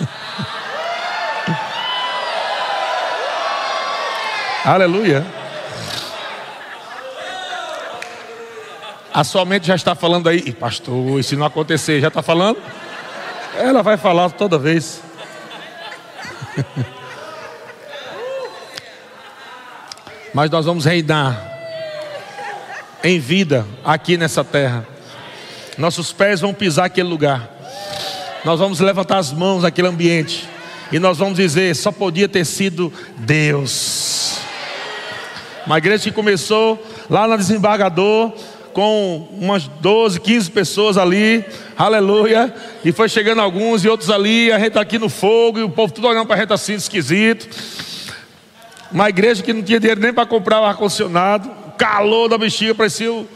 [4.64, 5.24] Aleluia.
[9.14, 12.58] A sua mente já está falando aí, pastor, e se não acontecer, já está falando?
[13.54, 15.00] Ela vai falar toda vez.
[20.34, 21.55] Mas nós vamos reinar
[23.06, 24.86] em vida aqui nessa terra.
[25.78, 27.48] Nossos pés vão pisar aquele lugar.
[28.44, 30.48] Nós vamos levantar as mãos naquele ambiente.
[30.90, 34.38] E nós vamos dizer: só podia ter sido Deus.
[35.66, 38.32] Uma igreja que começou lá na desembargador,
[38.72, 41.44] com umas 12, 15 pessoas ali,
[41.76, 42.54] aleluia,
[42.84, 45.68] e foi chegando alguns e outros ali, a gente tá aqui no fogo, e o
[45.68, 47.48] povo tudo olhando para a gente assim, esquisito.
[48.92, 53.12] Uma igreja que não tinha dinheiro nem para comprar o ar-condicionado, calor da bexiga, parecia
[53.12, 53.26] o,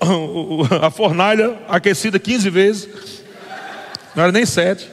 [0.00, 2.88] o, a fornalha aquecida 15 vezes.
[4.14, 4.90] Não era nem sete.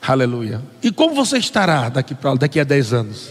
[0.00, 0.62] Aleluia.
[0.82, 3.30] E como você estará daqui, para daqui a 10 anos?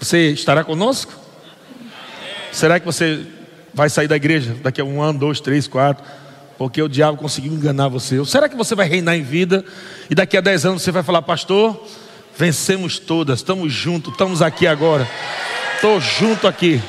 [0.00, 1.12] Você estará conosco?
[2.52, 3.26] Será que você
[3.74, 6.04] vai sair da igreja daqui a um ano, dois, três, quatro?
[6.56, 8.18] Porque o diabo conseguiu enganar você.
[8.18, 9.64] Ou será que você vai reinar em vida
[10.08, 11.86] e daqui a 10 anos você vai falar, pastor,
[12.38, 15.08] Vencemos todas, estamos juntos, estamos aqui agora.
[15.74, 16.80] Estou junto aqui.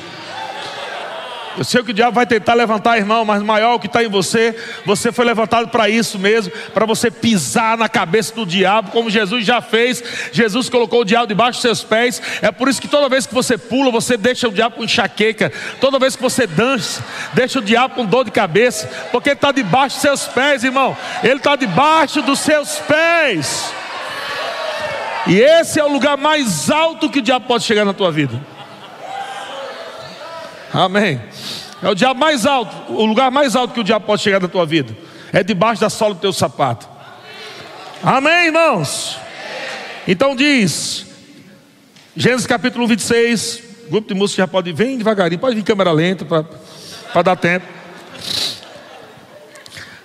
[1.58, 4.08] Eu sei que o diabo vai tentar levantar, irmão, mas maior o que está em
[4.08, 4.54] você,
[4.86, 9.44] você foi levantado para isso mesmo, para você pisar na cabeça do diabo, como Jesus
[9.44, 10.04] já fez.
[10.30, 12.22] Jesus colocou o diabo debaixo dos seus pés.
[12.40, 15.52] É por isso que toda vez que você pula, você deixa o diabo com enxaqueca.
[15.80, 19.50] Toda vez que você dança, deixa o diabo com dor de cabeça, porque ele está
[19.50, 20.96] debaixo dos seus pés, irmão.
[21.24, 23.79] Ele está debaixo dos seus pés.
[25.26, 28.40] E esse é o lugar mais alto que o diabo pode chegar na tua vida.
[30.72, 31.20] Amém.
[31.82, 34.48] É o diabo mais alto, o lugar mais alto que o diabo pode chegar na
[34.48, 34.96] tua vida.
[35.32, 36.88] É debaixo da sola do teu sapato.
[38.02, 39.18] Amém, irmãos?
[40.06, 41.06] Então diz,
[42.16, 47.22] Gênesis capítulo 26, grupo de música já pode vir devagarinho, pode vir câmera lenta para
[47.22, 47.79] dar tempo.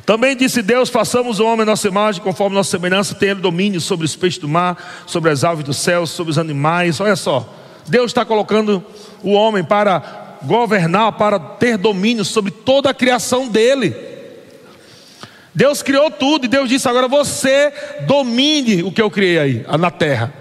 [0.06, 4.16] Também disse Deus: façamos o homem nossa imagem, conforme nossa semelhança, tenha domínio sobre os
[4.16, 6.99] peixes do mar, sobre as aves do céu, sobre os animais.
[6.99, 7.51] Olha só,
[7.88, 8.84] Deus está colocando
[9.24, 13.95] o homem para governar, para ter domínio sobre toda a criação dele.
[15.53, 17.74] Deus criou tudo e Deus disse: agora você
[18.06, 20.32] domine o que eu criei aí, na terra.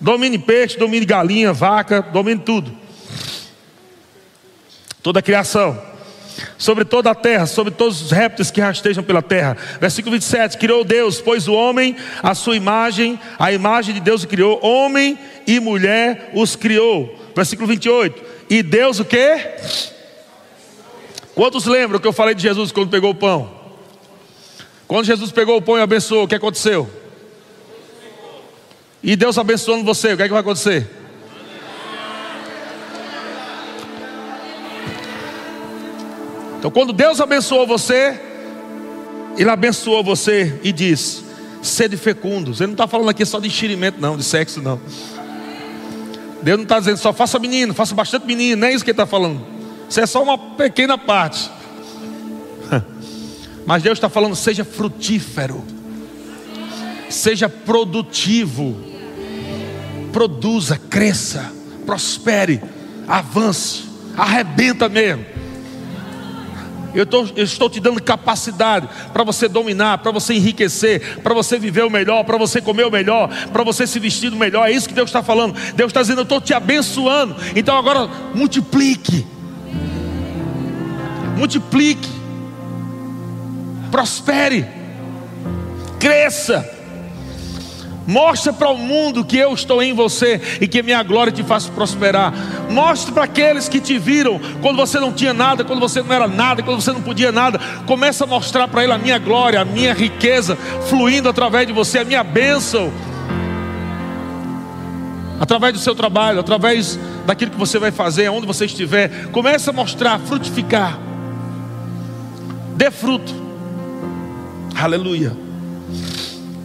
[0.00, 2.74] Domine peixe, domine galinha, vaca, domine tudo.
[5.02, 5.89] Toda a criação.
[6.56, 9.56] Sobre toda a terra, sobre todos os répteis que rastejam pela terra.
[9.80, 14.28] Versículo 27: Criou Deus, pois o homem, a sua imagem, a imagem de Deus o
[14.28, 17.18] criou, homem e mulher os criou.
[17.34, 18.22] Versículo 28.
[18.50, 19.36] E Deus o que?
[21.34, 23.50] Quantos lembram que eu falei de Jesus quando pegou o pão?
[24.86, 26.90] Quando Jesus pegou o pão e abençoou, o que aconteceu?
[29.02, 30.99] E Deus abençoando você, o que, é que vai acontecer?
[36.60, 38.20] Então, quando Deus abençoou você,
[39.38, 41.24] Ele abençoou você e diz:
[41.62, 42.60] sede fecundos.
[42.60, 44.78] Ele não está falando aqui só de enxerimento, não, de sexo, não.
[46.42, 48.94] Deus não está dizendo só faça menino, faça bastante menino, não é isso que Ele
[48.94, 49.40] está falando.
[49.88, 51.50] Isso é só uma pequena parte.
[53.64, 55.64] Mas Deus está falando: seja frutífero,
[57.08, 58.76] seja produtivo,
[60.12, 61.50] produza, cresça,
[61.86, 62.60] prospere,
[63.08, 63.84] avance,
[64.14, 65.39] arrebenta mesmo.
[66.94, 71.58] Eu, tô, eu, estou te dando capacidade para você dominar, para você enriquecer, para você
[71.58, 74.68] viver o melhor, para você comer o melhor, para você se vestir do melhor.
[74.68, 75.54] É isso que Deus está falando.
[75.74, 77.36] Deus está dizendo: Eu estou te abençoando.
[77.54, 79.26] Então agora multiplique,
[81.36, 82.20] multiplique
[83.90, 84.66] prospere,
[85.98, 86.79] cresça.
[88.10, 91.66] Mostre para o mundo que eu estou em você e que minha glória te faz
[91.68, 92.34] prosperar.
[92.68, 96.26] Mostre para aqueles que te viram quando você não tinha nada, quando você não era
[96.26, 97.60] nada, quando você não podia nada.
[97.86, 100.58] Começa a mostrar para ele a minha glória, a minha riqueza
[100.88, 102.92] fluindo através de você, a minha bênção.
[105.38, 109.72] Através do seu trabalho, através daquilo que você vai fazer, onde você estiver, comece a
[109.72, 110.98] mostrar, frutificar.
[112.74, 113.32] Dê fruto.
[114.74, 115.32] Aleluia.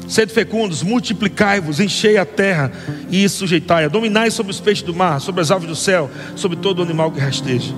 [0.07, 2.71] Sede fecundos, multiplicai-vos, enchei a terra
[3.09, 3.87] e sujeitai-a.
[3.87, 7.19] Dominai sobre os peixes do mar, sobre as aves do céu, sobre todo animal que
[7.19, 7.73] rasteja.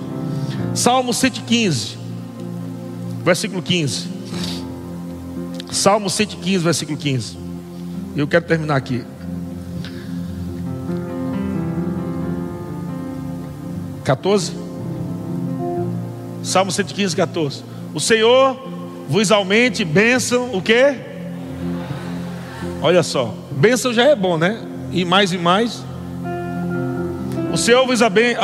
[0.74, 1.98] Salmo 115,
[3.24, 4.08] versículo 15.
[5.72, 7.38] Salmo 115, versículo 15.
[8.16, 9.04] E eu quero terminar aqui.
[14.04, 14.52] Quatorze.
[16.44, 17.64] Salmo 115, 14.
[17.94, 18.58] O Senhor
[19.10, 21.07] vos aumente bênção, o que?
[22.82, 24.62] Olha só, bênção já é bom, né?
[24.92, 25.84] E mais e mais.
[27.52, 28.36] O Senhor vos, aben...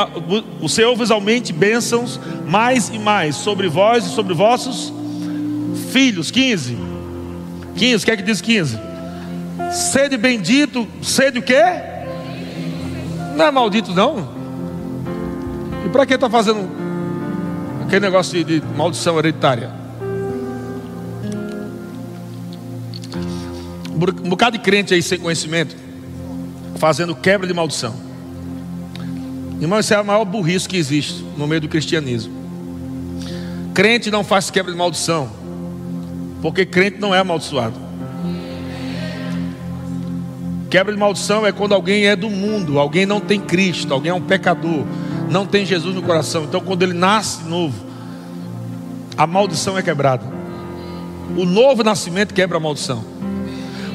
[0.60, 4.92] o Senhor vos aumente bênçãos mais e mais sobre vós e sobre vossos
[5.92, 6.32] filhos.
[6.32, 6.78] 15.
[7.76, 8.80] 15, o que é que diz 15?
[9.72, 11.64] Sede bendito, sede o quê?
[13.36, 14.30] Não é maldito, não.
[15.86, 16.70] E para que está fazendo
[17.84, 19.83] aquele negócio de, de maldição hereditária?
[24.10, 25.76] Um bocado de crente aí sem conhecimento,
[26.76, 27.96] fazendo quebra de maldição.
[29.62, 32.34] Irmão, isso é a maior burrice que existe no meio do cristianismo.
[33.74, 35.30] Crente não faz quebra de maldição,
[36.42, 37.82] porque crente não é amaldiçoado.
[40.70, 44.14] Quebra de maldição é quando alguém é do mundo, alguém não tem Cristo, alguém é
[44.14, 44.84] um pecador,
[45.30, 46.44] não tem Jesus no coração.
[46.44, 47.86] Então, quando ele nasce novo,
[49.16, 50.26] a maldição é quebrada.
[51.38, 53.13] O novo nascimento quebra a maldição.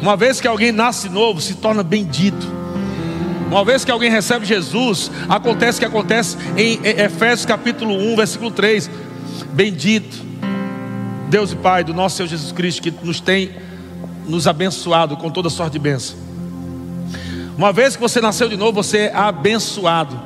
[0.01, 2.47] Uma vez que alguém nasce novo, se torna bendito.
[3.49, 8.51] Uma vez que alguém recebe Jesus, acontece o que acontece em Efésios capítulo 1, versículo
[8.51, 8.91] 3.
[9.53, 10.29] Bendito
[11.29, 13.51] Deus e Pai do nosso Senhor Jesus Cristo, que nos tem
[14.27, 16.17] nos abençoado com toda sorte de bênção.
[17.57, 20.21] Uma vez que você nasceu de novo, você é abençoado.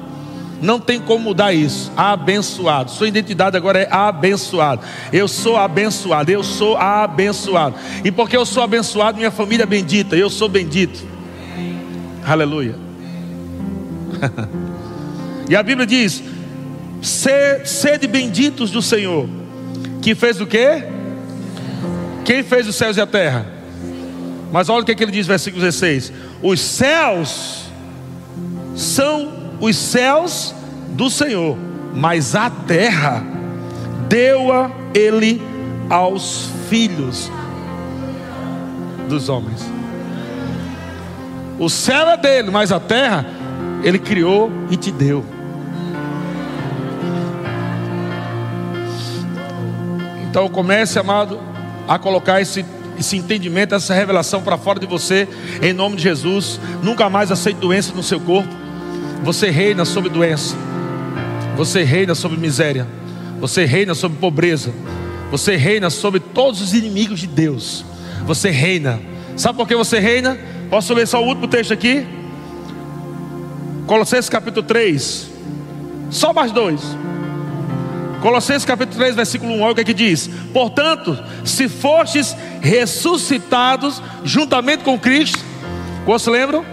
[0.63, 1.91] Não tem como mudar isso.
[1.97, 2.93] Abençoado.
[2.93, 4.83] Sua identidade agora é abençoado.
[5.13, 6.31] Eu sou abençoado.
[6.31, 7.75] Eu sou abençoado.
[8.05, 10.15] E porque eu sou abençoado, minha família é bendita.
[10.15, 11.05] Eu sou bendito.
[12.25, 12.77] Aleluia.
[15.51, 16.23] e a Bíblia diz:
[17.03, 19.29] sede benditos do Senhor.
[20.01, 20.85] Que fez o quê?
[22.25, 23.47] Quem fez os céus e a terra?
[24.53, 27.65] Mas olha o que, é que ele diz, versículo 16: Os céus
[28.77, 30.53] são os céus
[30.89, 31.57] do Senhor,
[31.95, 33.23] mas a terra
[34.09, 35.41] deu-a ele
[35.89, 37.31] aos filhos
[39.09, 39.65] dos homens.
[41.61, 43.25] O céu é dele, mas a terra
[43.85, 45.25] ele criou e te deu.
[50.29, 51.39] Então comece, amado,
[51.87, 52.65] a colocar esse,
[52.99, 55.29] esse entendimento, essa revelação para fora de você,
[55.63, 56.59] em nome de Jesus.
[56.83, 58.62] Nunca mais aceite doença no seu corpo.
[59.23, 60.57] Você reina sobre doença.
[61.57, 62.87] Você reina sobre miséria.
[63.41, 64.73] Você reina sobre pobreza.
[65.31, 67.85] Você reina sobre todos os inimigos de Deus.
[68.27, 69.01] Você reina.
[69.37, 70.37] Sabe por que você reina?
[70.69, 72.07] Posso ler só o último texto aqui?
[73.87, 75.31] Colossenses capítulo 3.
[76.11, 76.81] Só mais dois.
[78.21, 84.01] Colossenses capítulo 3, versículo 1, olha o que, é que diz: Portanto, se fostes ressuscitados
[84.25, 85.41] juntamente com Cristo,
[86.07, 86.65] você lembram?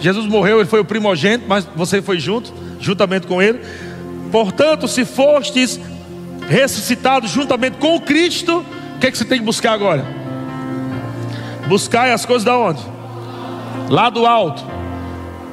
[0.00, 3.60] Jesus morreu, ele foi o primogênito, mas você foi junto, juntamente com ele.
[4.32, 5.78] Portanto, se fostes
[6.48, 8.64] ressuscitados juntamente com Cristo,
[8.96, 10.04] o que, é que você tem que buscar agora?
[11.68, 12.82] Buscar as coisas da onde?
[13.88, 14.64] Lá do alto.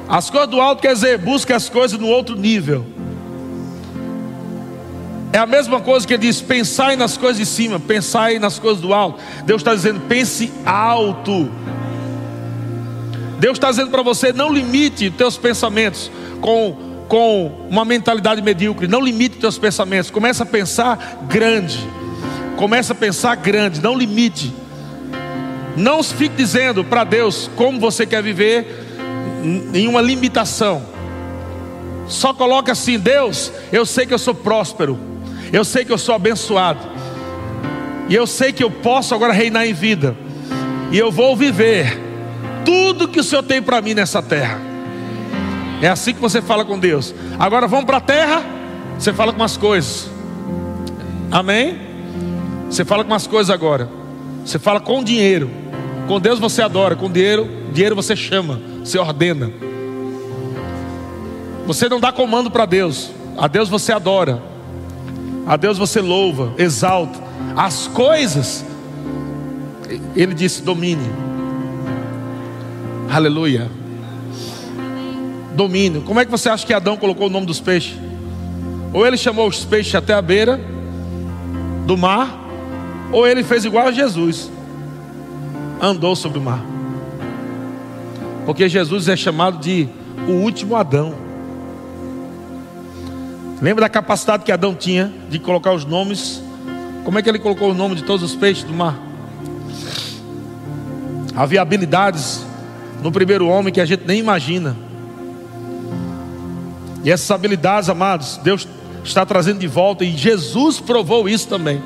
[0.08, 2.84] As coisas do alto quer dizer, busca as coisas no outro nível.
[5.32, 8.80] É a mesma coisa que ele diz: pensai nas coisas de cima, pensai nas coisas
[8.80, 9.20] do alto.
[9.44, 11.50] Deus está dizendo: pense alto.
[13.38, 16.10] Deus está dizendo para você: não limite teus pensamentos
[16.40, 18.88] com, com uma mentalidade medíocre.
[18.88, 20.10] Não limite teus pensamentos.
[20.10, 21.78] Começa a pensar grande.
[22.56, 23.80] Começa a pensar grande.
[23.80, 24.52] Não limite.
[25.76, 28.66] Não fique dizendo para Deus como você quer viver
[29.72, 30.82] em uma limitação.
[32.08, 34.98] Só coloca assim: Deus, eu sei que eu sou próspero.
[35.52, 36.80] Eu sei que eu sou abençoado.
[38.08, 40.16] E eu sei que eu posso agora reinar em vida.
[40.90, 42.07] E eu vou viver
[42.68, 44.60] tudo que o Senhor tem para mim nessa terra.
[45.80, 47.14] É assim que você fala com Deus.
[47.38, 48.44] Agora vamos para a terra,
[48.98, 50.10] você fala com as coisas.
[51.30, 51.78] Amém?
[52.68, 53.88] Você fala com as coisas agora.
[54.44, 55.50] Você fala com dinheiro.
[56.06, 59.50] Com Deus você adora, com dinheiro, dinheiro você chama, você ordena.
[61.66, 63.10] Você não dá comando para Deus.
[63.38, 64.42] A Deus você adora.
[65.46, 67.18] A Deus você louva, exalta.
[67.56, 68.62] As coisas,
[70.14, 71.27] ele disse: domine.
[73.10, 73.70] Aleluia.
[75.54, 76.02] Domínio.
[76.02, 77.96] Como é que você acha que Adão colocou o nome dos peixes?
[78.92, 80.60] Ou ele chamou os peixes até a beira
[81.86, 82.38] do mar,
[83.10, 84.50] ou ele fez igual a Jesus,
[85.80, 86.62] andou sobre o mar.
[88.44, 89.88] Porque Jesus é chamado de
[90.26, 91.14] o último Adão.
[93.60, 96.42] Lembra da capacidade que Adão tinha de colocar os nomes?
[97.04, 98.98] Como é que ele colocou o nome de todos os peixes do mar?
[101.34, 102.47] Havia habilidades
[103.02, 104.76] no primeiro homem que a gente nem imagina.
[107.04, 108.66] E essas habilidades, amados, Deus
[109.04, 111.80] está trazendo de volta e Jesus provou isso também.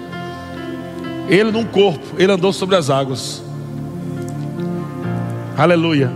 [1.28, 3.42] Ele num corpo, ele andou sobre as águas.
[5.56, 6.10] Aleluia.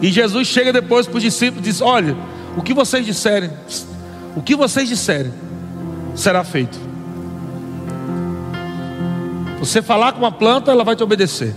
[0.00, 2.16] E Jesus chega depois para os discípulos e diz: Olha,
[2.56, 3.50] o que vocês disserem,
[4.34, 5.32] o que vocês disserem
[6.14, 6.78] será feito.
[9.58, 11.54] Você falar com uma planta, ela vai te obedecer.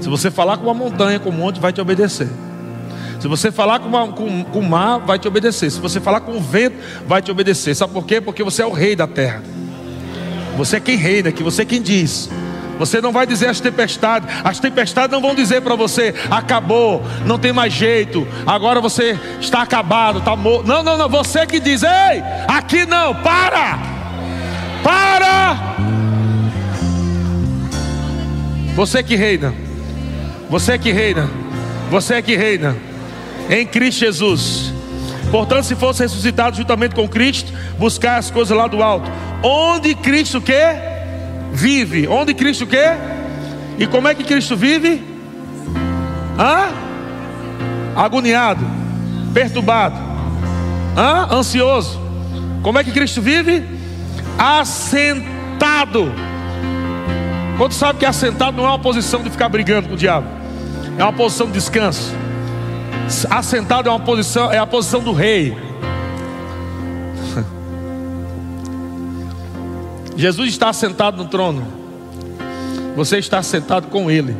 [0.00, 2.28] Se você falar com uma montanha, com um monte, vai te obedecer.
[3.20, 5.70] Se você falar com, uma, com, com o mar, vai te obedecer.
[5.70, 6.76] Se você falar com o vento,
[7.06, 7.74] vai te obedecer.
[7.74, 8.20] Sabe por quê?
[8.20, 9.42] Porque você é o rei da terra.
[10.56, 12.30] Você é quem reina aqui, você é quem diz.
[12.78, 17.36] Você não vai dizer as tempestades, as tempestades não vão dizer para você, acabou, não
[17.36, 20.66] tem mais jeito, agora você está acabado, está morto.
[20.66, 23.78] Não, não, não, você que diz, ei, aqui não, para,
[24.80, 25.76] para.
[28.76, 29.52] Você que reina,
[30.48, 31.28] você que reina,
[31.90, 32.76] você que reina,
[33.50, 34.72] em Cristo Jesus.
[35.30, 39.10] Portanto, se fosse ressuscitado juntamente com Cristo, buscar as coisas lá do alto,
[39.42, 40.88] onde Cristo quer
[41.52, 42.06] vive.
[42.06, 42.98] Onde Cristo quer?
[43.78, 45.02] E como é que Cristo vive?
[46.38, 46.68] Hã?
[47.96, 48.64] Agoniado,
[49.34, 49.96] perturbado,
[50.96, 51.34] Hã?
[51.34, 52.00] ansioso.
[52.62, 53.64] Como é que Cristo vive?
[54.38, 56.12] Assentado.
[57.56, 60.28] Quando sabe que assentado não é uma posição de ficar brigando com o diabo,
[60.98, 62.12] é uma posição de descanso.
[63.30, 65.56] Assentado é uma posição, é a posição do rei.
[70.16, 71.64] Jesus está sentado no trono.
[72.96, 74.36] Você está sentado com Ele.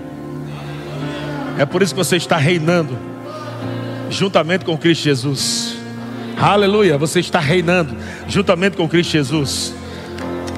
[1.56, 2.98] É por isso que você está reinando,
[4.10, 5.76] juntamente com Cristo Jesus.
[6.40, 7.96] Aleluia, você está reinando,
[8.28, 9.72] juntamente com Cristo Jesus.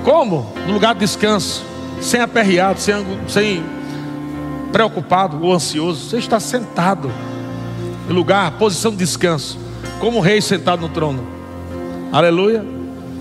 [0.02, 0.54] Como?
[0.66, 1.62] No lugar de descanso,
[2.00, 2.96] sem aperreado, sem,
[3.28, 3.62] sem
[4.72, 6.08] preocupado ou ansioso.
[6.08, 7.10] Você está sentado
[8.08, 9.58] no lugar, posição de descanso,
[9.98, 11.24] como o rei sentado no trono.
[12.12, 12.64] Aleluia.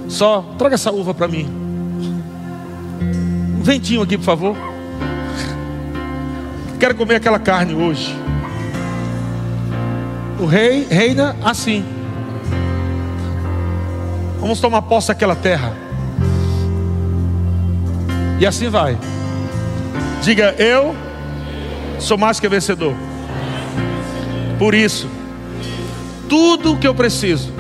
[0.08, 1.48] Só traga essa uva para mim.
[3.60, 4.56] Um ventinho aqui, por favor.
[6.80, 8.16] Quero comer aquela carne hoje.
[10.40, 11.86] O rei reina assim.
[14.40, 15.74] Vamos tomar posse daquela terra.
[18.40, 18.98] E assim vai.
[20.24, 20.96] Diga, eu
[22.00, 22.96] sou mais que vencedor.
[24.58, 25.10] Por isso,
[26.28, 27.54] tudo o que eu preciso,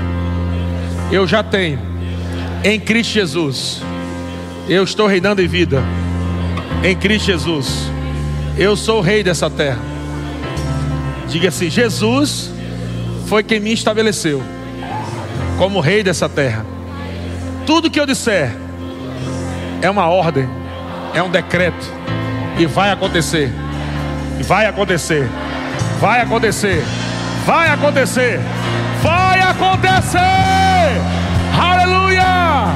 [1.12, 1.80] eu já tenho
[2.64, 3.82] em Cristo Jesus.
[4.68, 5.84] Eu estou reinando em vida
[6.84, 7.90] em Cristo Jesus.
[8.58, 9.80] Eu sou o rei dessa terra.
[11.28, 12.52] Diga assim: Jesus
[13.28, 14.42] foi quem me estabeleceu
[15.58, 16.66] como rei dessa terra.
[17.66, 18.56] Tudo que eu disser
[19.82, 20.50] é uma ordem,
[21.14, 21.86] é um decreto
[22.58, 23.52] e vai acontecer.
[24.44, 25.30] Vai acontecer.
[26.00, 26.84] Vai acontecer.
[27.46, 28.40] Vai acontecer.
[29.02, 30.20] Vai acontecer.
[31.60, 32.74] Aleluia!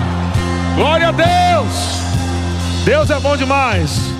[0.76, 2.02] Glória a Deus.
[2.86, 4.13] Deus é bom demais.